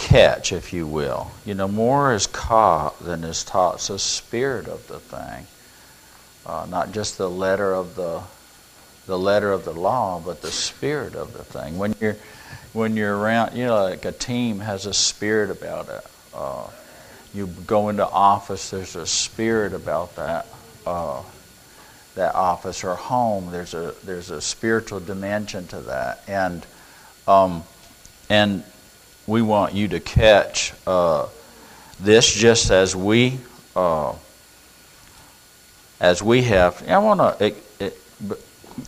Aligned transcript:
catch, 0.00 0.52
if 0.52 0.72
you 0.72 0.86
will. 0.86 1.30
You 1.44 1.54
know, 1.54 1.68
more 1.68 2.14
is 2.14 2.26
caught 2.26 2.98
than 3.00 3.22
is 3.22 3.44
taught. 3.44 3.76
It's 3.76 3.88
the 3.88 3.98
spirit 3.98 4.66
of 4.66 4.86
the 4.88 4.98
thing, 4.98 5.46
uh, 6.46 6.66
not 6.68 6.92
just 6.92 7.18
the 7.18 7.30
letter 7.30 7.72
of 7.72 7.94
the 7.94 8.22
the 9.06 9.18
letter 9.18 9.50
of 9.50 9.64
the 9.64 9.72
law, 9.72 10.20
but 10.24 10.40
the 10.40 10.50
spirit 10.50 11.14
of 11.14 11.32
the 11.32 11.44
thing. 11.44 11.78
When 11.78 11.94
you're 12.00 12.16
when 12.72 12.96
you're 12.96 13.16
around, 13.16 13.56
you 13.56 13.66
know, 13.66 13.84
like 13.84 14.04
a 14.04 14.12
team 14.12 14.60
has 14.60 14.86
a 14.86 14.94
spirit 14.94 15.50
about 15.50 15.88
it. 15.88 16.06
Uh, 16.34 16.68
you 17.34 17.46
go 17.66 17.88
into 17.90 18.08
office, 18.08 18.70
there's 18.70 18.96
a 18.96 19.06
spirit 19.06 19.72
about 19.74 20.16
that. 20.16 20.46
Uh, 20.86 21.22
that 22.16 22.34
office 22.34 22.82
or 22.82 22.96
home. 22.96 23.50
There's 23.52 23.72
a 23.72 23.94
there's 24.04 24.30
a 24.30 24.40
spiritual 24.40 24.98
dimension 25.00 25.66
to 25.68 25.80
that, 25.82 26.22
and 26.26 26.66
um, 27.28 27.62
and 28.28 28.64
we 29.30 29.42
want 29.42 29.74
you 29.74 29.86
to 29.86 30.00
catch 30.00 30.74
uh, 30.88 31.28
this 32.00 32.34
just 32.34 32.72
as 32.72 32.96
we 32.96 33.38
uh, 33.76 34.12
as 36.00 36.20
we 36.20 36.42
have. 36.42 36.86
I 36.88 36.98
want 36.98 37.38
to. 37.38 37.54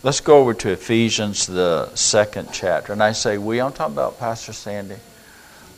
Let's 0.01 0.19
go 0.21 0.39
over 0.39 0.53
to 0.55 0.71
Ephesians, 0.71 1.47
the 1.47 1.93
second 1.95 2.49
chapter, 2.51 2.91
and 2.91 3.01
I 3.01 3.13
say 3.13 3.37
we. 3.37 3.61
I'm 3.61 3.71
talking 3.71 3.93
about 3.93 4.19
Pastor 4.19 4.53
Sandy. 4.53 4.97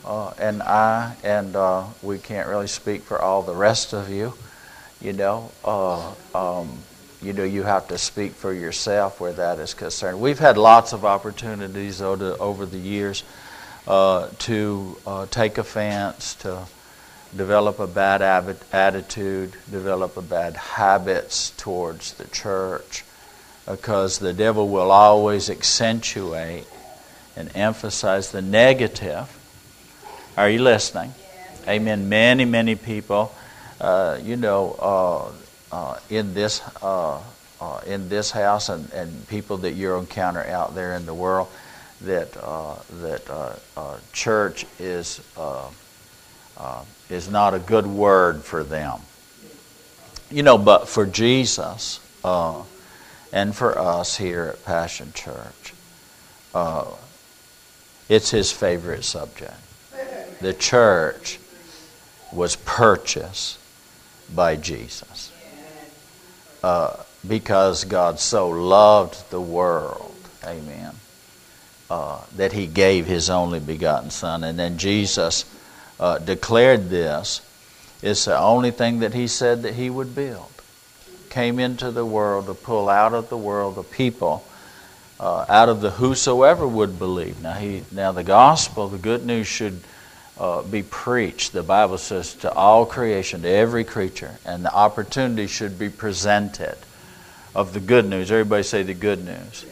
Uh, 0.04 0.32
and 0.38 0.62
I, 0.62 1.16
and 1.24 1.56
uh, 1.56 1.84
we 2.00 2.18
can't 2.18 2.48
really 2.48 2.68
speak 2.68 3.02
for 3.02 3.20
all 3.20 3.42
the 3.42 3.54
rest 3.54 3.92
of 3.92 4.08
you, 4.08 4.34
you 5.00 5.12
know. 5.12 5.50
Uh, 5.64 6.12
um, 6.32 6.78
you 7.22 7.32
know 7.32 7.42
you 7.42 7.64
have 7.64 7.88
to 7.88 7.98
speak 7.98 8.32
for 8.32 8.52
yourself 8.52 9.20
where 9.20 9.32
that 9.32 9.58
is 9.58 9.74
concerned. 9.74 10.20
We've 10.20 10.38
had 10.38 10.56
lots 10.56 10.92
of 10.92 11.04
opportunities 11.04 12.00
over, 12.00 12.36
over 12.38 12.66
the 12.66 12.78
years 12.78 13.24
uh, 13.86 14.28
to 14.40 14.96
uh, 15.06 15.26
take 15.26 15.58
offense, 15.58 16.34
to 16.36 16.66
develop 17.36 17.78
a 17.78 17.86
bad 17.86 18.22
attitude, 18.72 19.52
develop 19.70 20.16
a 20.16 20.22
bad 20.22 20.56
habits 20.56 21.50
towards 21.56 22.14
the 22.14 22.26
church, 22.28 23.04
because 23.66 24.18
the 24.18 24.32
devil 24.32 24.68
will 24.68 24.90
always 24.90 25.50
accentuate 25.50 26.66
and 27.36 27.54
emphasize 27.54 28.32
the 28.32 28.42
negative. 28.42 29.32
Are 30.36 30.48
you 30.48 30.62
listening? 30.62 31.14
Amen. 31.68 32.08
Many, 32.08 32.44
many 32.44 32.74
people, 32.74 33.34
uh, 33.80 34.18
you 34.22 34.36
know, 34.36 34.76
uh, 35.72 35.74
uh, 35.74 35.98
in 36.08 36.32
this 36.34 36.62
uh, 36.82 37.20
uh, 37.60 37.80
in 37.86 38.08
this 38.08 38.30
house 38.30 38.68
and, 38.68 38.90
and 38.92 39.26
people 39.28 39.58
that 39.58 39.72
you 39.72 39.96
encounter 39.96 40.44
out 40.44 40.74
there 40.74 40.94
in 40.94 41.06
the 41.06 41.14
world 41.14 41.48
that 42.02 42.36
uh, 42.42 42.76
that 43.00 43.30
uh, 43.76 43.96
church 44.12 44.66
is 44.78 45.20
is 47.08 47.30
not 47.30 47.54
a 47.54 47.58
good 47.58 47.86
word 47.86 48.42
for 48.42 48.64
them. 48.64 49.00
You 50.30 50.42
know, 50.42 50.58
but 50.58 50.88
for 50.88 51.06
Jesus 51.06 52.00
and 52.24 53.54
for 53.54 53.78
us 53.78 54.16
here 54.16 54.54
at 54.54 54.64
Passion 54.64 55.12
Church, 55.14 55.74
it's 58.08 58.30
his 58.30 58.52
favorite 58.52 59.04
subject. 59.04 59.54
The 60.40 60.52
church 60.52 61.38
was 62.32 62.56
purchased 62.56 63.58
by 64.34 64.56
Jesus 64.56 65.32
uh, 66.62 66.96
because 67.26 67.84
God 67.84 68.18
so 68.18 68.48
loved 68.48 69.30
the 69.30 69.40
world, 69.40 70.14
amen, 70.44 70.94
uh, 71.90 72.20
that 72.36 72.52
he 72.52 72.66
gave 72.66 73.06
his 73.06 73.30
only 73.30 73.60
begotten 73.60 74.10
Son. 74.10 74.44
And 74.44 74.58
then 74.58 74.78
Jesus 74.78 75.44
uh, 76.00 76.18
declared 76.18 76.90
this. 76.90 77.40
It's 78.02 78.24
the 78.26 78.38
only 78.38 78.70
thing 78.70 79.00
that 79.00 79.14
he 79.14 79.26
said 79.26 79.62
that 79.62 79.74
he 79.74 79.88
would 79.88 80.14
build. 80.14 80.50
Came 81.30 81.58
into 81.58 81.90
the 81.90 82.04
world 82.04 82.46
to 82.46 82.54
pull 82.54 82.88
out 82.88 83.14
of 83.14 83.28
the 83.28 83.36
world 83.36 83.76
the 83.76 83.82
people. 83.82 84.44
Uh, 85.18 85.46
out 85.48 85.70
of 85.70 85.80
the 85.80 85.90
whosoever 85.90 86.68
would 86.68 86.98
believe. 86.98 87.40
Now, 87.42 87.54
he, 87.54 87.84
now 87.90 88.12
the 88.12 88.22
gospel, 88.22 88.88
the 88.88 88.98
good 88.98 89.24
news 89.24 89.46
should 89.46 89.80
uh, 90.38 90.62
be 90.62 90.82
preached, 90.82 91.52
the 91.52 91.62
Bible 91.62 91.96
says, 91.96 92.34
to 92.34 92.52
all 92.52 92.84
creation, 92.84 93.42
to 93.42 93.48
every 93.48 93.84
creature, 93.84 94.32
and 94.44 94.64
the 94.64 94.74
opportunity 94.74 95.46
should 95.46 95.78
be 95.78 95.88
presented 95.88 96.76
of 97.54 97.72
the 97.72 97.80
good 97.80 98.04
news. 98.04 98.30
Everybody 98.30 98.62
say 98.62 98.82
the 98.82 98.92
good 98.92 99.24
news. 99.24 99.64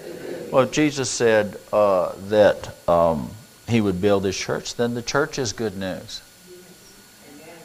Well, 0.54 0.66
Jesus 0.66 1.10
said 1.10 1.59
uh, 1.72 2.12
that 2.28 2.76
um, 2.88 3.32
he 3.66 3.81
would 3.81 4.00
build 4.00 4.25
his 4.25 4.37
church, 4.37 4.76
then 4.76 4.94
the 4.94 5.03
church 5.03 5.37
is 5.37 5.53
good 5.53 5.76
news. 5.76 6.22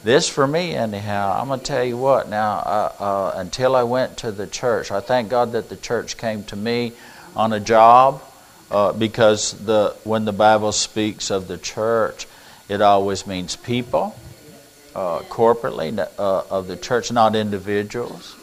This 0.02 0.28
for 0.28 0.44
me, 0.44 0.74
anyhow, 0.74 1.38
I'm 1.40 1.46
going 1.46 1.60
to 1.60 1.64
tell 1.64 1.84
you 1.84 1.96
what. 1.96 2.28
Now, 2.28 2.54
uh, 2.54 2.92
uh, 2.98 3.32
until 3.36 3.76
I 3.76 3.84
went 3.84 4.16
to 4.18 4.32
the 4.32 4.48
church, 4.48 4.90
I 4.90 4.98
thank 4.98 5.28
God 5.28 5.52
that 5.52 5.68
the 5.68 5.76
church 5.76 6.16
came 6.16 6.42
to 6.46 6.56
me 6.56 6.92
on 7.36 7.52
a 7.52 7.60
job 7.60 8.24
uh, 8.72 8.92
because 8.92 9.52
the 9.52 9.94
when 10.02 10.24
the 10.24 10.32
Bible 10.32 10.72
speaks 10.72 11.30
of 11.30 11.46
the 11.46 11.58
church, 11.58 12.26
it 12.68 12.82
always 12.82 13.24
means 13.24 13.54
people, 13.54 14.18
uh, 14.96 15.20
corporately, 15.20 15.96
uh, 15.96 16.42
of 16.50 16.66
the 16.66 16.76
church, 16.76 17.12
not 17.12 17.36
individuals. 17.36 18.34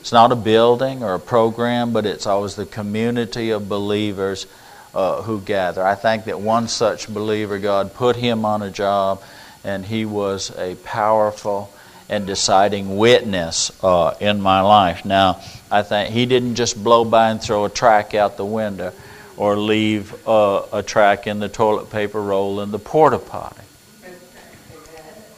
It's 0.00 0.12
not 0.12 0.32
a 0.32 0.36
building 0.36 1.02
or 1.02 1.14
a 1.14 1.20
program, 1.20 1.92
but 1.92 2.06
it's 2.06 2.26
always 2.26 2.56
the 2.56 2.66
community 2.66 3.50
of 3.50 3.68
believers 3.68 4.46
uh, 4.94 5.22
who 5.22 5.40
gather. 5.40 5.84
I 5.84 5.94
think 5.94 6.24
that 6.24 6.40
one 6.40 6.68
such 6.68 7.12
believer, 7.12 7.58
God 7.58 7.94
put 7.94 8.16
him 8.16 8.44
on 8.44 8.62
a 8.62 8.70
job, 8.70 9.22
and 9.62 9.84
he 9.84 10.06
was 10.06 10.56
a 10.56 10.74
powerful 10.76 11.72
and 12.08 12.26
deciding 12.26 12.96
witness 12.96 13.70
uh, 13.84 14.14
in 14.20 14.40
my 14.40 14.62
life. 14.62 15.04
Now, 15.04 15.40
I 15.70 15.82
think 15.82 16.12
he 16.12 16.26
didn't 16.26 16.56
just 16.56 16.82
blow 16.82 17.04
by 17.04 17.30
and 17.30 17.40
throw 17.40 17.66
a 17.66 17.70
track 17.70 18.14
out 18.14 18.36
the 18.36 18.44
window 18.44 18.92
or 19.36 19.56
leave 19.56 20.26
uh, 20.26 20.62
a 20.72 20.82
track 20.82 21.26
in 21.26 21.38
the 21.38 21.48
toilet 21.48 21.90
paper 21.90 22.20
roll 22.20 22.60
in 22.60 22.70
the 22.72 22.78
porta 22.78 23.18
potty. 23.18 23.62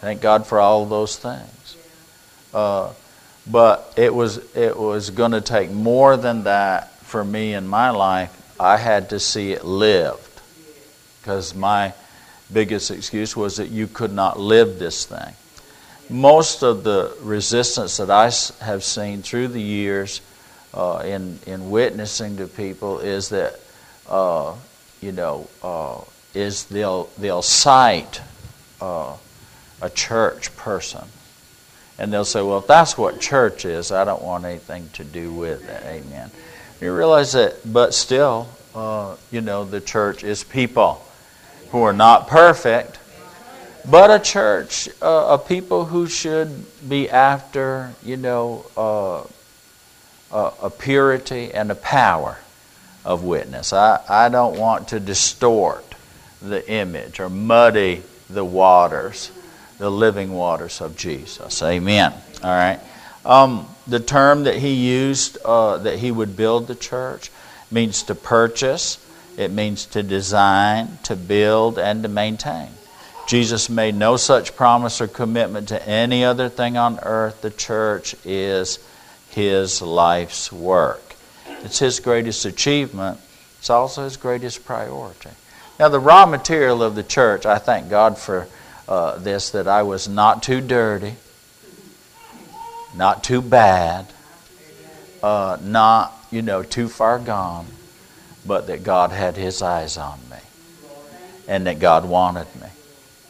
Thank 0.00 0.20
God 0.20 0.46
for 0.46 0.60
all 0.60 0.86
those 0.86 1.16
things. 1.16 1.76
Uh, 2.54 2.92
but 3.46 3.92
it 3.96 4.14
was 4.14 4.38
it 4.54 4.76
was 4.76 5.10
going 5.10 5.32
to 5.32 5.40
take 5.40 5.70
more 5.70 6.16
than 6.16 6.44
that 6.44 6.90
for 7.00 7.24
me 7.24 7.54
in 7.54 7.66
my 7.66 7.90
life. 7.90 8.38
I 8.60 8.76
had 8.76 9.10
to 9.10 9.18
see 9.18 9.52
it 9.52 9.64
lived 9.64 10.40
because 11.20 11.54
my 11.54 11.94
biggest 12.52 12.90
excuse 12.90 13.36
was 13.36 13.56
that 13.56 13.68
you 13.68 13.86
could 13.86 14.12
not 14.12 14.38
live 14.38 14.78
this 14.78 15.06
thing. 15.06 15.34
Most 16.08 16.62
of 16.62 16.84
the 16.84 17.16
resistance 17.22 17.96
that 17.96 18.10
I 18.10 18.30
have 18.64 18.84
seen 18.84 19.22
through 19.22 19.48
the 19.48 19.60
years 19.60 20.20
uh, 20.74 21.02
in 21.04 21.38
in 21.46 21.70
witnessing 21.70 22.36
to 22.36 22.46
people 22.46 22.98
is 23.00 23.30
that 23.30 23.58
uh, 24.08 24.54
you 25.00 25.12
know 25.12 25.48
uh, 25.62 26.00
is 26.34 26.64
they'll 26.66 27.04
they'll 27.18 27.42
cite 27.42 28.20
uh, 28.80 29.16
a 29.80 29.90
church 29.90 30.54
person. 30.56 31.04
And 31.98 32.12
they'll 32.12 32.24
say, 32.24 32.42
well, 32.42 32.58
if 32.58 32.66
that's 32.66 32.96
what 32.96 33.20
church 33.20 33.64
is, 33.64 33.92
I 33.92 34.04
don't 34.04 34.22
want 34.22 34.44
anything 34.44 34.88
to 34.94 35.04
do 35.04 35.32
with 35.32 35.68
it. 35.68 35.82
Amen. 35.84 36.30
You 36.80 36.94
realize 36.94 37.32
that, 37.32 37.56
but 37.70 37.94
still, 37.94 38.48
uh, 38.74 39.16
you 39.30 39.40
know, 39.40 39.64
the 39.64 39.80
church 39.80 40.24
is 40.24 40.42
people 40.42 41.04
who 41.70 41.82
are 41.82 41.92
not 41.92 42.28
perfect, 42.28 42.98
but 43.88 44.10
a 44.10 44.18
church 44.18 44.88
uh, 45.00 45.34
of 45.34 45.46
people 45.46 45.84
who 45.84 46.06
should 46.06 46.64
be 46.88 47.08
after, 47.08 47.92
you 48.02 48.16
know, 48.16 48.64
uh, 48.76 49.24
a, 50.32 50.66
a 50.66 50.70
purity 50.70 51.52
and 51.52 51.70
a 51.70 51.74
power 51.74 52.38
of 53.04 53.22
witness. 53.22 53.72
I, 53.72 54.00
I 54.08 54.28
don't 54.28 54.58
want 54.58 54.88
to 54.88 55.00
distort 55.00 55.94
the 56.40 56.68
image 56.70 57.20
or 57.20 57.28
muddy 57.28 58.02
the 58.28 58.44
waters, 58.44 59.30
the 59.82 59.90
living 59.90 60.32
waters 60.32 60.80
of 60.80 60.96
Jesus. 60.96 61.60
Amen. 61.60 62.12
All 62.44 62.50
right. 62.50 62.78
Um, 63.24 63.66
the 63.88 63.98
term 63.98 64.44
that 64.44 64.54
he 64.54 64.74
used 64.74 65.38
uh, 65.44 65.78
that 65.78 65.98
he 65.98 66.12
would 66.12 66.36
build 66.36 66.68
the 66.68 66.76
church 66.76 67.32
means 67.68 68.04
to 68.04 68.14
purchase, 68.14 69.04
it 69.36 69.50
means 69.50 69.86
to 69.86 70.04
design, 70.04 70.98
to 71.02 71.16
build, 71.16 71.80
and 71.80 72.04
to 72.04 72.08
maintain. 72.08 72.68
Jesus 73.26 73.68
made 73.68 73.96
no 73.96 74.16
such 74.16 74.54
promise 74.54 75.00
or 75.00 75.08
commitment 75.08 75.66
to 75.70 75.88
any 75.88 76.24
other 76.24 76.48
thing 76.48 76.76
on 76.76 77.00
earth. 77.02 77.42
The 77.42 77.50
church 77.50 78.14
is 78.24 78.78
his 79.30 79.82
life's 79.82 80.52
work. 80.52 81.16
It's 81.64 81.80
his 81.80 81.98
greatest 81.98 82.44
achievement, 82.44 83.18
it's 83.58 83.68
also 83.68 84.04
his 84.04 84.16
greatest 84.16 84.64
priority. 84.64 85.30
Now, 85.80 85.88
the 85.88 85.98
raw 85.98 86.24
material 86.24 86.84
of 86.84 86.94
the 86.94 87.02
church, 87.02 87.46
I 87.46 87.58
thank 87.58 87.90
God 87.90 88.16
for 88.16 88.46
uh, 88.88 89.16
this 89.18 89.50
that 89.50 89.68
I 89.68 89.82
was 89.82 90.08
not 90.08 90.42
too 90.42 90.60
dirty, 90.60 91.14
not 92.94 93.24
too 93.24 93.40
bad, 93.40 94.06
uh, 95.22 95.58
not, 95.62 96.12
you 96.30 96.42
know, 96.42 96.62
too 96.62 96.88
far 96.88 97.18
gone, 97.18 97.66
but 98.44 98.66
that 98.66 98.82
God 98.82 99.10
had 99.12 99.36
his 99.36 99.62
eyes 99.62 99.96
on 99.96 100.18
me 100.30 100.38
and 101.46 101.66
that 101.66 101.78
God 101.78 102.04
wanted 102.04 102.46
me, 102.60 102.68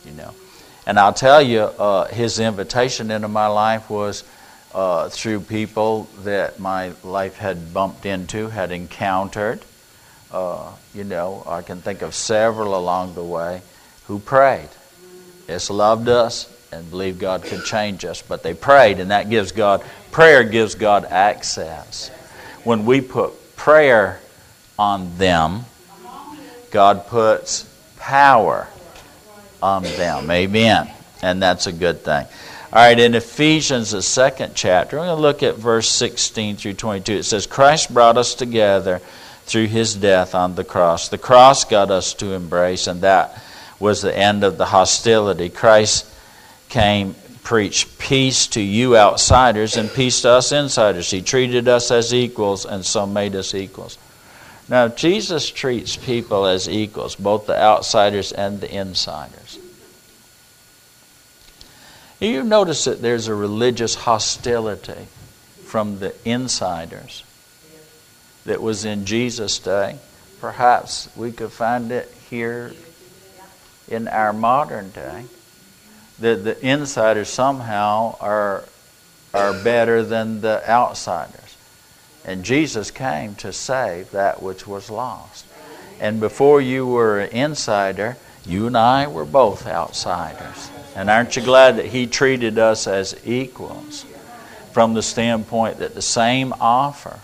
you 0.05 0.13
know. 0.13 0.35
And 0.87 0.99
I'll 0.99 1.13
tell 1.13 1.41
you, 1.41 1.61
uh, 1.61 2.07
his 2.07 2.39
invitation 2.41 3.11
into 3.11 3.29
my 3.29 3.47
life 3.47 3.89
was 3.89 4.25
uh, 4.75 5.09
through 5.11 5.41
people 5.41 6.09
that 6.21 6.59
my 6.59 6.93
life 7.05 7.37
had 7.37 7.73
bumped 7.73 8.07
into, 8.07 8.49
had 8.49 8.73
encountered. 8.73 9.61
Uh, 10.31 10.73
you 10.95 11.05
know, 11.05 11.45
I 11.47 11.63
can 11.63 11.83
think 11.83 12.03
of 12.03 12.15
several 12.15 12.77
along 12.77 13.15
the 13.15 13.23
way 13.23 13.61
who 14.07 14.19
prayed. 14.19 14.69
Loved 15.71 16.09
us 16.09 16.49
and 16.73 16.89
believed 16.91 17.19
God 17.19 17.43
could 17.43 17.65
change 17.65 18.05
us, 18.05 18.23
but 18.23 18.43
they 18.43 18.55
prayed, 18.55 18.99
and 18.99 19.11
that 19.11 19.29
gives 19.29 19.53
God, 19.53 19.85
prayer 20.11 20.43
gives 20.45 20.75
God 20.75 21.05
access. 21.05 22.09
When 22.65 22.85
we 22.87 23.01
put 23.01 23.57
prayer 23.57 24.21
on 24.79 25.19
them, 25.19 25.65
God 26.71 27.07
puts 27.07 27.69
power 27.99 28.67
on 29.63 29.83
them. 29.83 30.31
Amen. 30.31 30.91
And 31.23 31.43
that's 31.43 31.67
a 31.67 31.73
good 31.73 32.01
thing. 32.01 32.27
All 32.73 32.79
right, 32.79 32.99
in 32.99 33.15
Ephesians, 33.15 33.91
the 33.91 34.01
second 34.01 34.55
chapter, 34.55 34.97
we're 34.97 35.05
going 35.05 35.17
to 35.17 35.21
look 35.21 35.43
at 35.43 35.57
verse 35.57 35.91
16 35.91 36.57
through 36.57 36.73
22. 36.73 37.13
It 37.13 37.23
says, 37.25 37.47
Christ 37.47 37.93
brought 37.93 38.17
us 38.17 38.35
together 38.35 39.01
through 39.45 39.67
his 39.67 39.95
death 39.95 40.35
on 40.35 40.55
the 40.55 40.65
cross. 40.65 41.11
The 41.11 41.19
cross 41.19 41.65
got 41.67 41.91
us 41.91 42.15
to 42.15 42.33
embrace, 42.33 42.87
and 42.87 43.03
that 43.03 43.39
was 43.83 44.01
the 44.01 44.17
end 44.17 44.45
of 44.45 44.57
the 44.57 44.67
hostility. 44.67 45.49
Christ 45.49 46.07
came, 46.69 47.17
preached 47.43 47.99
peace 47.99 48.47
to 48.47 48.61
you 48.61 48.97
outsiders 48.97 49.77
and 49.77 49.93
peace 49.93 50.23
to 50.23 50.31
us 50.31 50.53
insiders. 50.53 51.11
He 51.11 51.21
treated 51.21 51.67
us 51.67 51.91
as 51.91 52.15
equals 52.15 52.65
and 52.65 52.87
so 52.87 53.07
made 53.07 53.35
us 53.35 53.55
equals. 53.55 53.99
Now, 54.69 54.87
Jesus 54.87 55.51
treats 55.51 55.97
people 55.97 56.47
as 56.47 56.69
equals, 56.69 57.17
both 57.17 57.47
the 57.47 57.61
outsiders 57.61 58.31
and 58.31 58.61
the 58.61 58.73
insiders. 58.73 59.59
You 62.21 62.45
notice 62.45 62.85
that 62.85 63.03
there's 63.03 63.27
a 63.27 63.35
religious 63.35 63.97
hostility 63.97 65.09
from 65.65 65.99
the 65.99 66.15
insiders 66.25 67.25
that 68.47 68.63
was 68.63 68.85
in 68.85 69.07
Jesus' 69.07 69.59
day. 69.59 69.99
Perhaps 70.41 71.09
we 71.17 71.33
could 71.33 71.51
find 71.51 71.91
it 71.91 72.15
here 72.31 72.73
in 73.93 74.09
our 74.09 74.33
modern 74.33 74.91
day. 74.91 75.25
That 76.19 76.45
the 76.45 76.67
insiders 76.67 77.29
somehow 77.29 78.17
are, 78.21 78.65
are 79.35 79.53
better 79.65 80.03
than 80.03 80.41
the 80.41 80.69
outsiders. 80.69 81.57
And 82.25 82.45
Jesus 82.45 82.91
came 82.91 83.35
to 83.37 83.53
save 83.53 84.13
that 84.13 84.43
which 84.43 84.67
was 84.67 84.91
lost. 84.91 85.47
And 86.01 86.21
before 86.21 86.61
you 86.61 86.87
were 86.87 87.21
an 87.21 87.31
insider, 87.31 88.17
you 88.47 88.67
and 88.67 88.77
I 88.77 89.07
were 89.07 89.25
both 89.25 89.67
outsiders. 89.67 90.71
And 90.95 91.11
aren't 91.11 91.37
you 91.37 91.43
glad 91.43 91.77
that 91.77 91.87
He 91.87 92.07
treated 92.07 92.59
us 92.59 92.87
as 92.87 93.17
equals 93.25 94.05
from 94.73 94.95
the 94.95 95.03
standpoint 95.03 95.79
that 95.79 95.95
the 95.95 96.03
same 96.03 96.53
offer, 96.61 97.19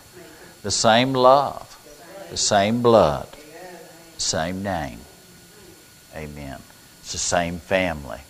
the 0.62 0.70
same 0.70 1.12
love, 1.12 1.64
the 2.30 2.36
same 2.36 2.82
blood, 2.82 3.28
same 4.18 4.62
name. 4.62 5.00
Amen. 6.18 6.58
It's 7.00 7.12
the 7.12 7.18
same 7.18 7.58
family. 7.58 8.20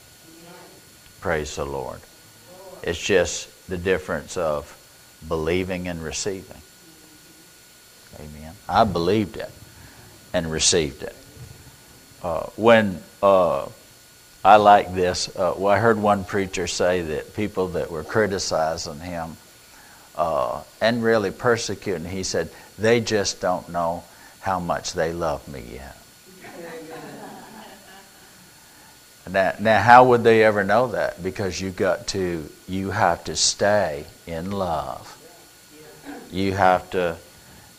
Praise 1.21 1.57
the 1.57 1.65
Lord. 1.65 2.01
It's 2.83 2.99
just 2.99 3.49
the 3.69 3.79
difference 3.79 4.37
of 4.37 4.77
believing 5.27 5.89
and 5.89 6.03
receiving. 6.03 6.63
Amen. 8.21 8.55
I 8.69 8.85
believed 8.85 9.37
it 9.37 9.51
and 10.33 10.51
received 10.53 11.03
it. 11.03 11.17
Uh, 12.23 12.47
when 12.57 13.01
uh, 13.23 13.67
I 14.45 14.57
like 14.57 14.95
this. 14.95 15.29
Uh, 15.37 15.55
well, 15.57 15.75
I 15.75 15.79
heard 15.79 15.99
one 15.99 16.25
preacher 16.25 16.67
say 16.67 17.03
that 17.03 17.35
people 17.35 17.69
that 17.69 17.91
were 17.91 18.05
criticizing 18.05 19.01
him 19.01 19.37
uh, 20.15 20.63
and 20.81 21.03
really 21.03 21.31
persecuting, 21.31 22.07
he 22.07 22.23
said, 22.23 22.49
they 22.79 23.01
just 23.01 23.41
don't 23.41 23.69
know 23.69 24.05
how 24.41 24.61
much 24.61 24.93
they 24.93 25.13
love 25.13 25.47
me 25.49 25.65
yet. 25.73 25.97
Now, 29.31 29.55
now, 29.59 29.83
how 29.83 30.05
would 30.09 30.25
they 30.25 30.45
ever 30.45 30.65
know 30.65 30.89
that? 30.89 31.23
Because 31.23 31.61
you 31.61 31.71
got 31.71 32.07
to, 32.09 32.49
you 32.69 32.91
have 32.91 33.25
to 33.25 33.37
stay 33.37 34.07
in 34.27 34.51
love. 34.51 35.15
You 36.31 36.53
have 36.53 36.91
to, 36.91 37.17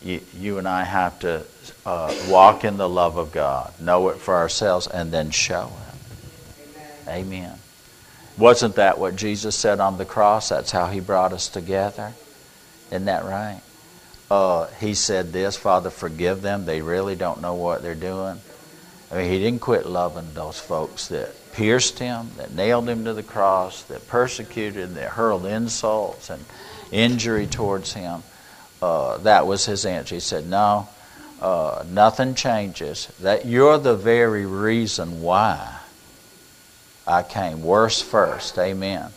you, 0.03 0.21
you 0.35 0.57
and 0.57 0.67
I 0.67 0.83
have 0.83 1.19
to 1.19 1.45
uh, 1.85 2.15
walk 2.27 2.63
in 2.63 2.77
the 2.77 2.89
love 2.89 3.17
of 3.17 3.31
God, 3.31 3.73
know 3.79 4.09
it 4.09 4.17
for 4.17 4.35
ourselves, 4.35 4.87
and 4.87 5.11
then 5.11 5.31
show 5.31 5.71
it. 5.87 7.09
Amen. 7.09 7.57
Wasn't 8.37 8.75
that 8.75 8.97
what 8.97 9.15
Jesus 9.15 9.55
said 9.55 9.79
on 9.79 9.97
the 9.97 10.05
cross? 10.05 10.49
That's 10.49 10.71
how 10.71 10.87
he 10.87 10.99
brought 10.99 11.33
us 11.33 11.49
together. 11.49 12.13
Isn't 12.89 13.05
that 13.05 13.25
right? 13.25 13.61
Uh, 14.31 14.67
he 14.79 14.93
said 14.93 15.33
this 15.33 15.57
Father, 15.57 15.89
forgive 15.89 16.41
them. 16.41 16.65
They 16.65 16.81
really 16.81 17.15
don't 17.15 17.41
know 17.41 17.55
what 17.55 17.81
they're 17.81 17.95
doing. 17.95 18.39
I 19.11 19.17
mean, 19.17 19.31
he 19.31 19.39
didn't 19.39 19.61
quit 19.61 19.85
loving 19.85 20.33
those 20.33 20.59
folks 20.59 21.07
that 21.07 21.33
pierced 21.53 21.99
him, 21.99 22.31
that 22.37 22.53
nailed 22.53 22.87
him 22.87 23.05
to 23.05 23.13
the 23.13 23.23
cross, 23.23 23.83
that 23.83 24.07
persecuted, 24.07 24.95
that 24.95 25.11
hurled 25.11 25.45
insults 25.45 26.29
and 26.29 26.43
injury 26.91 27.47
towards 27.47 27.93
him. 27.93 28.23
Uh, 28.81 29.17
that 29.19 29.45
was 29.45 29.65
his 29.65 29.85
answer. 29.85 30.15
He 30.15 30.21
said, 30.21 30.47
No, 30.47 30.87
uh, 31.41 31.83
nothing 31.89 32.35
changes. 32.35 33.07
That 33.19 33.45
you're 33.45 33.77
the 33.77 33.95
very 33.95 34.45
reason 34.45 35.21
why 35.21 35.79
I 37.05 37.23
came 37.23 37.63
worse 37.63 38.01
first. 38.01 38.57
Amen. 38.57 39.11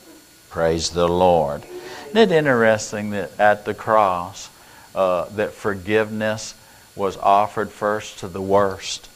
Praise 0.51 0.91
the 0.91 1.09
Lord. 1.09 1.62
Isn't 2.11 2.31
it 2.31 2.33
interesting 2.33 3.11
that 3.11 3.39
at 3.39 3.65
the 3.65 3.75
cross, 3.75 4.51
uh, 4.95 5.27
that 5.31 5.53
forgiveness 5.53 6.55
was 6.95 7.17
offered 7.17 7.71
first 7.71 8.19
to 8.19 8.29
the 8.29 8.43
worst? 8.43 9.09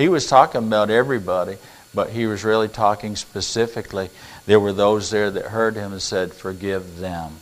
He 0.00 0.08
was 0.08 0.26
talking 0.26 0.66
about 0.66 0.90
everybody, 0.90 1.58
but 1.94 2.10
he 2.10 2.26
was 2.26 2.44
really 2.44 2.68
talking 2.68 3.16
specifically. 3.16 4.10
There 4.46 4.58
were 4.58 4.72
those 4.72 5.10
there 5.10 5.30
that 5.30 5.46
heard 5.46 5.76
him 5.76 5.92
and 5.92 6.02
said, 6.02 6.32
Forgive 6.32 6.98
them. 6.98 7.36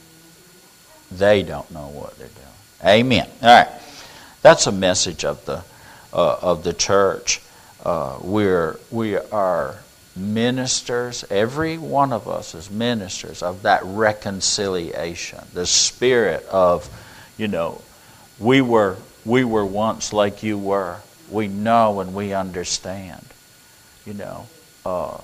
They 1.11 1.43
don't 1.43 1.71
know 1.71 1.89
what 1.89 2.19
they're 2.19 2.29
doing. 2.29 2.97
Amen. 2.97 3.29
All 3.43 3.49
right. 3.49 3.69
That's 4.43 4.67
a 4.67 4.73
message 4.73 5.25
of 5.25 5.45
the, 5.47 5.65
uh, 6.13 6.37
of 6.43 6.65
the 6.65 6.73
church 6.73 7.41
uh, 7.85 8.19
we're, 8.21 8.79
we 8.91 9.17
are 9.17 9.77
ministers, 10.17 11.25
every 11.31 11.79
one 11.79 12.13
of 12.13 12.29
us 12.29 12.55
is 12.55 12.71
ministers 12.71 13.43
of 13.43 13.63
that 13.63 13.83
reconciliation, 13.85 15.39
the 15.55 15.65
spirit 15.65 16.45
of, 16.47 16.89
you 17.39 17.47
know, 17.47 17.81
we 18.39 18.61
were, 18.61 18.97
we 19.25 19.45
were 19.45 19.65
once 19.65 20.13
like 20.13 20.43
you 20.43 20.59
were. 20.59 20.97
We 21.31 21.49
know 21.49 22.01
and 22.01 22.15
we 22.15 22.33
understand, 22.33 23.25
you 24.07 24.15
know. 24.15 24.47
Uh, 24.85 25.19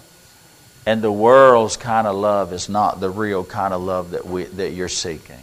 and 0.86 1.00
the 1.00 1.12
world's 1.12 1.76
kind 1.76 2.06
of 2.06 2.14
love 2.14 2.52
is 2.52 2.68
not 2.68 3.00
the 3.00 3.10
real 3.10 3.44
kind 3.44 3.72
of 3.72 3.82
love 3.82 4.10
that, 4.10 4.26
we, 4.26 4.44
that 4.44 4.72
you're 4.72 4.88
seeking. 4.88 5.40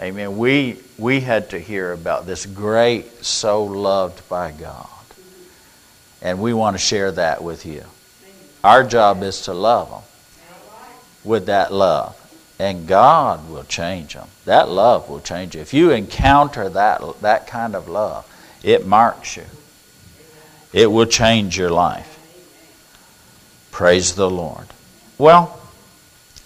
Amen. 0.00 0.38
We, 0.38 0.78
we 0.98 1.20
had 1.20 1.50
to 1.50 1.58
hear 1.58 1.92
about 1.92 2.26
this 2.26 2.46
great 2.46 3.24
so 3.24 3.64
loved 3.64 4.26
by 4.28 4.50
God. 4.52 4.88
And 6.22 6.40
we 6.40 6.54
want 6.54 6.74
to 6.74 6.78
share 6.82 7.12
that 7.12 7.42
with 7.44 7.66
you. 7.66 7.84
Our 8.62 8.82
job 8.82 9.22
is 9.22 9.42
to 9.42 9.52
love 9.52 9.90
them 9.90 10.02
with 11.22 11.46
that 11.46 11.70
love. 11.72 12.16
and 12.58 12.86
God 12.86 13.50
will 13.50 13.64
change 13.64 14.14
them. 14.14 14.28
That 14.44 14.68
love 14.68 15.08
will 15.08 15.20
change 15.20 15.54
you. 15.54 15.60
If 15.60 15.74
you 15.74 15.90
encounter 15.90 16.68
that, 16.68 17.02
that 17.20 17.46
kind 17.46 17.74
of 17.74 17.88
love, 17.88 18.26
it 18.64 18.86
marks 18.86 19.36
you. 19.36 19.44
It 20.72 20.90
will 20.90 21.06
change 21.06 21.56
your 21.56 21.70
life. 21.70 22.10
Praise 23.70 24.14
the 24.14 24.28
Lord. 24.28 24.66
Well, 25.18 25.60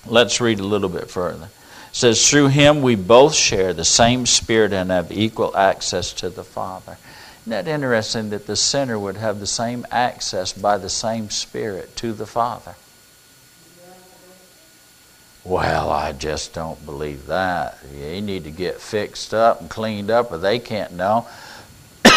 let's 0.07 0.41
read 0.41 0.61
a 0.61 0.65
little 0.65 0.89
bit 0.89 1.11
further. 1.11 1.47
It 1.47 1.97
says, 1.97 2.29
Through 2.29 2.49
him 2.49 2.83
we 2.83 2.97
both 2.97 3.35
share 3.35 3.73
the 3.73 3.85
same 3.85 4.27
Spirit 4.27 4.73
and 4.73 4.91
have 4.91 5.13
equal 5.13 5.57
access 5.57 6.13
to 6.15 6.29
the 6.29 6.45
Father. 6.45 6.99
Isn't 7.43 7.51
that 7.51 7.69
interesting 7.69 8.31
that 8.31 8.47
the 8.47 8.57
sinner 8.57 8.99
would 8.99 9.17
have 9.17 9.41
the 9.41 9.47
same 9.47 9.87
access 9.91 10.53
by 10.53 10.77
the 10.77 10.91
same 10.91 11.31
Spirit 11.31 11.97
to 11.97 12.13
the 12.13 12.27
Father? 12.27 12.75
Well, 15.45 15.91
I 15.91 16.13
just 16.13 16.53
don't 16.53 16.85
believe 16.85 17.29
that. 17.29 17.79
You 17.97 18.21
need 18.21 18.45
to 18.45 18.51
get 18.51 18.83
fixed 18.83 19.33
up 19.33 19.63
and 19.63 19.71
cleaned 19.71 20.11
up, 20.11 20.31
or 20.31 20.37
they 20.37 20.59
can't 20.59 20.93
know. 20.93 21.27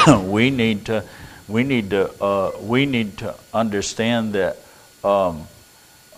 we 0.24 0.50
need 0.50 0.86
to, 0.86 1.04
we 1.48 1.64
need 1.64 1.90
to, 1.92 2.24
uh, 2.24 2.52
we 2.62 2.86
need 2.86 3.18
to 3.20 3.36
understand 3.54 4.34
that 4.34 4.58
um, 5.04 5.48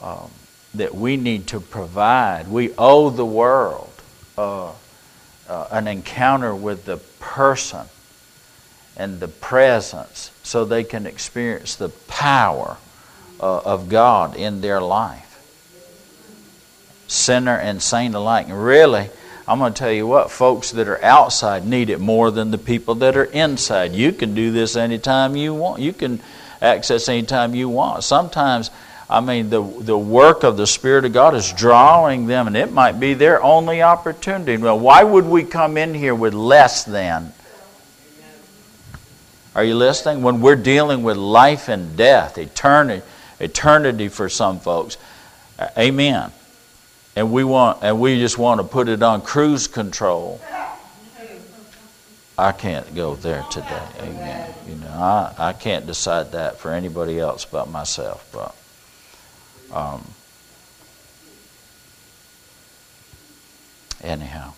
um, 0.02 0.30
that 0.74 0.94
we 0.96 1.18
need 1.18 1.48
to 1.48 1.60
provide. 1.60 2.48
We 2.48 2.74
owe 2.78 3.10
the 3.10 3.25
world 3.25 3.92
uh, 4.38 4.72
uh, 5.48 5.68
an 5.72 5.88
encounter 5.88 6.54
with 6.54 6.86
the 6.86 6.98
person 7.20 7.88
and 8.98 9.20
the 9.20 9.28
presence, 9.28 10.32
so 10.44 10.66
they 10.66 10.84
can 10.84 11.08
experience 11.08 11.75
the 11.75 11.90
power 11.90 12.78
uh, 13.40 13.60
of 13.60 13.90
God 13.90 14.36
in 14.36 14.62
their 14.62 14.82
life 14.82 15.34
sinner 17.08 17.58
and 17.58 17.82
saint 17.82 18.16
alike. 18.16 18.48
Really, 18.50 19.10
I'm 19.47 19.59
going 19.59 19.73
to 19.73 19.77
tell 19.77 19.91
you 19.91 20.07
what, 20.07 20.31
folks 20.31 20.71
that 20.71 20.88
are 20.88 21.03
outside 21.03 21.65
need 21.65 21.89
it 21.89 22.00
more 22.00 22.31
than 22.31 22.51
the 22.51 22.57
people 22.57 22.95
that 22.95 23.17
are 23.17 23.25
inside. 23.25 23.91
You 23.91 24.13
can 24.13 24.33
do 24.33 24.51
this 24.51 24.77
anytime 24.77 25.35
you 25.35 25.53
want. 25.53 25.81
You 25.81 25.91
can 25.91 26.21
access 26.62 27.09
anytime 27.09 27.53
you 27.53 27.67
want. 27.67 28.05
Sometimes, 28.05 28.71
I 29.09 29.19
mean, 29.19 29.50
the, 29.50 29.62
the 29.62 29.97
work 29.97 30.43
of 30.43 30.55
the 30.55 30.65
Spirit 30.65 31.03
of 31.03 31.12
God 31.12 31.35
is 31.35 31.51
drawing 31.51 32.25
them, 32.25 32.47
and 32.47 32.55
it 32.55 32.71
might 32.71 33.01
be 33.01 33.15
their 33.15 33.43
only 33.43 33.81
opportunity. 33.81 34.55
Well, 34.55 34.79
why 34.79 35.03
would 35.03 35.25
we 35.25 35.43
come 35.43 35.75
in 35.75 35.93
here 35.93 36.15
with 36.15 36.33
less 36.33 36.85
than? 36.85 37.33
Are 39.55 39.63
you 39.63 39.75
listening? 39.75 40.23
When 40.23 40.39
we're 40.39 40.55
dealing 40.55 41.03
with 41.03 41.17
life 41.17 41.67
and 41.67 41.97
death, 41.97 42.38
eternity, 42.38 43.05
eternity 43.41 44.07
for 44.07 44.29
some 44.29 44.62
folks. 44.62 44.97
Amen 45.77 46.31
and 47.15 47.32
we 47.32 47.43
want 47.43 47.84
and 47.84 48.00
we 48.00 48.20
just 48.20 48.38
want 48.38 48.60
to 48.60 48.63
put 48.63 48.89
it 48.89 49.03
on 49.03 49.22
cruise 49.22 49.67
control. 49.67 50.41
I 52.38 52.51
can't 52.51 52.96
go 52.96 53.15
there 53.15 53.46
today. 53.51 53.88
Amen. 54.00 54.53
You 54.67 54.75
know, 54.75 54.88
I, 54.89 55.34
I 55.38 55.53
can't 55.53 55.86
decide 55.86 56.32
that 56.32 56.58
for 56.58 56.72
anybody 56.72 57.20
else 57.20 57.46
but 57.46 57.70
myself. 57.70 58.27
But 58.34 58.55
um, 59.75 60.03
anyhow. 64.03 64.53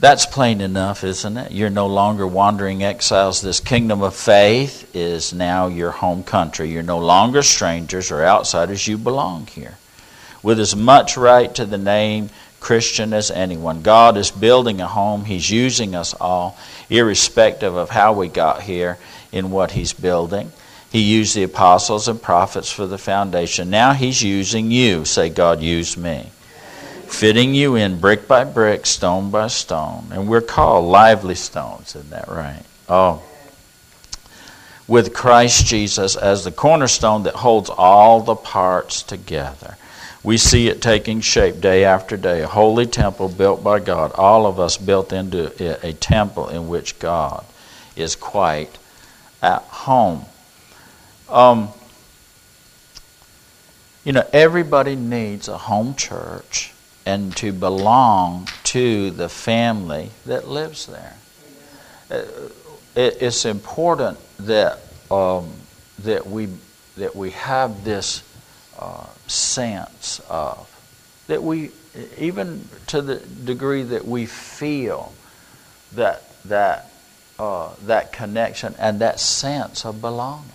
That's 0.00 0.26
plain 0.26 0.60
enough, 0.60 1.02
isn't 1.02 1.36
it? 1.36 1.50
You're 1.50 1.70
no 1.70 1.88
longer 1.88 2.24
wandering 2.24 2.84
exiles. 2.84 3.42
This 3.42 3.58
kingdom 3.58 4.00
of 4.00 4.14
faith 4.14 4.94
is 4.94 5.32
now 5.32 5.66
your 5.66 5.90
home 5.90 6.22
country. 6.22 6.70
You're 6.70 6.84
no 6.84 7.00
longer 7.00 7.42
strangers 7.42 8.12
or 8.12 8.24
outsiders. 8.24 8.86
You 8.86 8.96
belong 8.96 9.48
here. 9.48 9.76
With 10.40 10.60
as 10.60 10.76
much 10.76 11.16
right 11.16 11.52
to 11.56 11.66
the 11.66 11.78
name 11.78 12.30
Christian 12.60 13.12
as 13.12 13.32
anyone. 13.32 13.82
God 13.82 14.16
is 14.16 14.30
building 14.30 14.80
a 14.80 14.86
home. 14.86 15.24
He's 15.24 15.50
using 15.50 15.96
us 15.96 16.14
all, 16.14 16.56
irrespective 16.88 17.74
of 17.74 17.90
how 17.90 18.12
we 18.12 18.28
got 18.28 18.62
here 18.62 18.98
in 19.32 19.50
what 19.50 19.72
He's 19.72 19.92
building. 19.92 20.52
He 20.90 21.00
used 21.00 21.34
the 21.34 21.42
apostles 21.42 22.06
and 22.06 22.22
prophets 22.22 22.70
for 22.70 22.86
the 22.86 22.98
foundation. 22.98 23.68
Now 23.68 23.94
He's 23.94 24.22
using 24.22 24.70
you. 24.70 25.04
Say, 25.04 25.28
God, 25.28 25.60
use 25.60 25.96
me 25.96 26.30
fitting 27.08 27.54
you 27.54 27.74
in 27.74 27.98
brick 27.98 28.28
by 28.28 28.44
brick, 28.44 28.86
stone 28.86 29.30
by 29.30 29.48
stone. 29.48 30.06
And 30.12 30.28
we're 30.28 30.40
called 30.40 30.84
lively 30.84 31.34
stones, 31.34 31.96
isn't 31.96 32.10
that 32.10 32.28
right? 32.28 32.62
Oh. 32.88 33.22
With 34.86 35.12
Christ 35.12 35.66
Jesus 35.66 36.16
as 36.16 36.44
the 36.44 36.52
cornerstone 36.52 37.24
that 37.24 37.34
holds 37.34 37.70
all 37.70 38.20
the 38.20 38.36
parts 38.36 39.02
together. 39.02 39.76
We 40.22 40.36
see 40.36 40.68
it 40.68 40.82
taking 40.82 41.20
shape 41.20 41.60
day 41.60 41.84
after 41.84 42.16
day. 42.16 42.42
A 42.42 42.46
holy 42.46 42.86
temple 42.86 43.28
built 43.28 43.62
by 43.62 43.80
God. 43.80 44.12
All 44.14 44.46
of 44.46 44.58
us 44.58 44.76
built 44.76 45.12
into 45.12 45.52
a 45.86 45.92
temple 45.92 46.48
in 46.48 46.68
which 46.68 46.98
God 46.98 47.44
is 47.96 48.16
quite 48.16 48.78
at 49.42 49.62
home. 49.62 50.24
Um, 51.28 51.68
you 54.04 54.12
know, 54.12 54.26
everybody 54.32 54.96
needs 54.96 55.48
a 55.48 55.58
home 55.58 55.94
church 55.94 56.72
and 57.08 57.34
to 57.34 57.52
belong 57.52 58.46
to 58.64 59.10
the 59.10 59.30
family 59.30 60.10
that 60.26 60.46
lives 60.46 60.84
there. 60.84 61.16
Uh, 62.10 62.22
it's 62.94 63.46
important 63.46 64.18
that 64.40 64.78
um, 65.10 65.50
that 66.00 66.26
we 66.26 66.48
that 66.98 67.16
we 67.16 67.30
have 67.30 67.82
this 67.82 68.22
uh, 68.78 69.06
sense 69.26 70.20
of 70.28 70.68
that 71.28 71.42
we 71.42 71.70
even 72.18 72.68
to 72.88 73.00
the 73.00 73.16
degree 73.16 73.84
that 73.84 74.04
we 74.04 74.26
feel 74.26 75.14
that 75.92 76.22
that 76.44 76.90
uh, 77.38 77.70
that 77.86 78.12
connection 78.12 78.74
and 78.78 79.00
that 79.00 79.18
sense 79.18 79.86
of 79.86 80.02
belonging. 80.02 80.50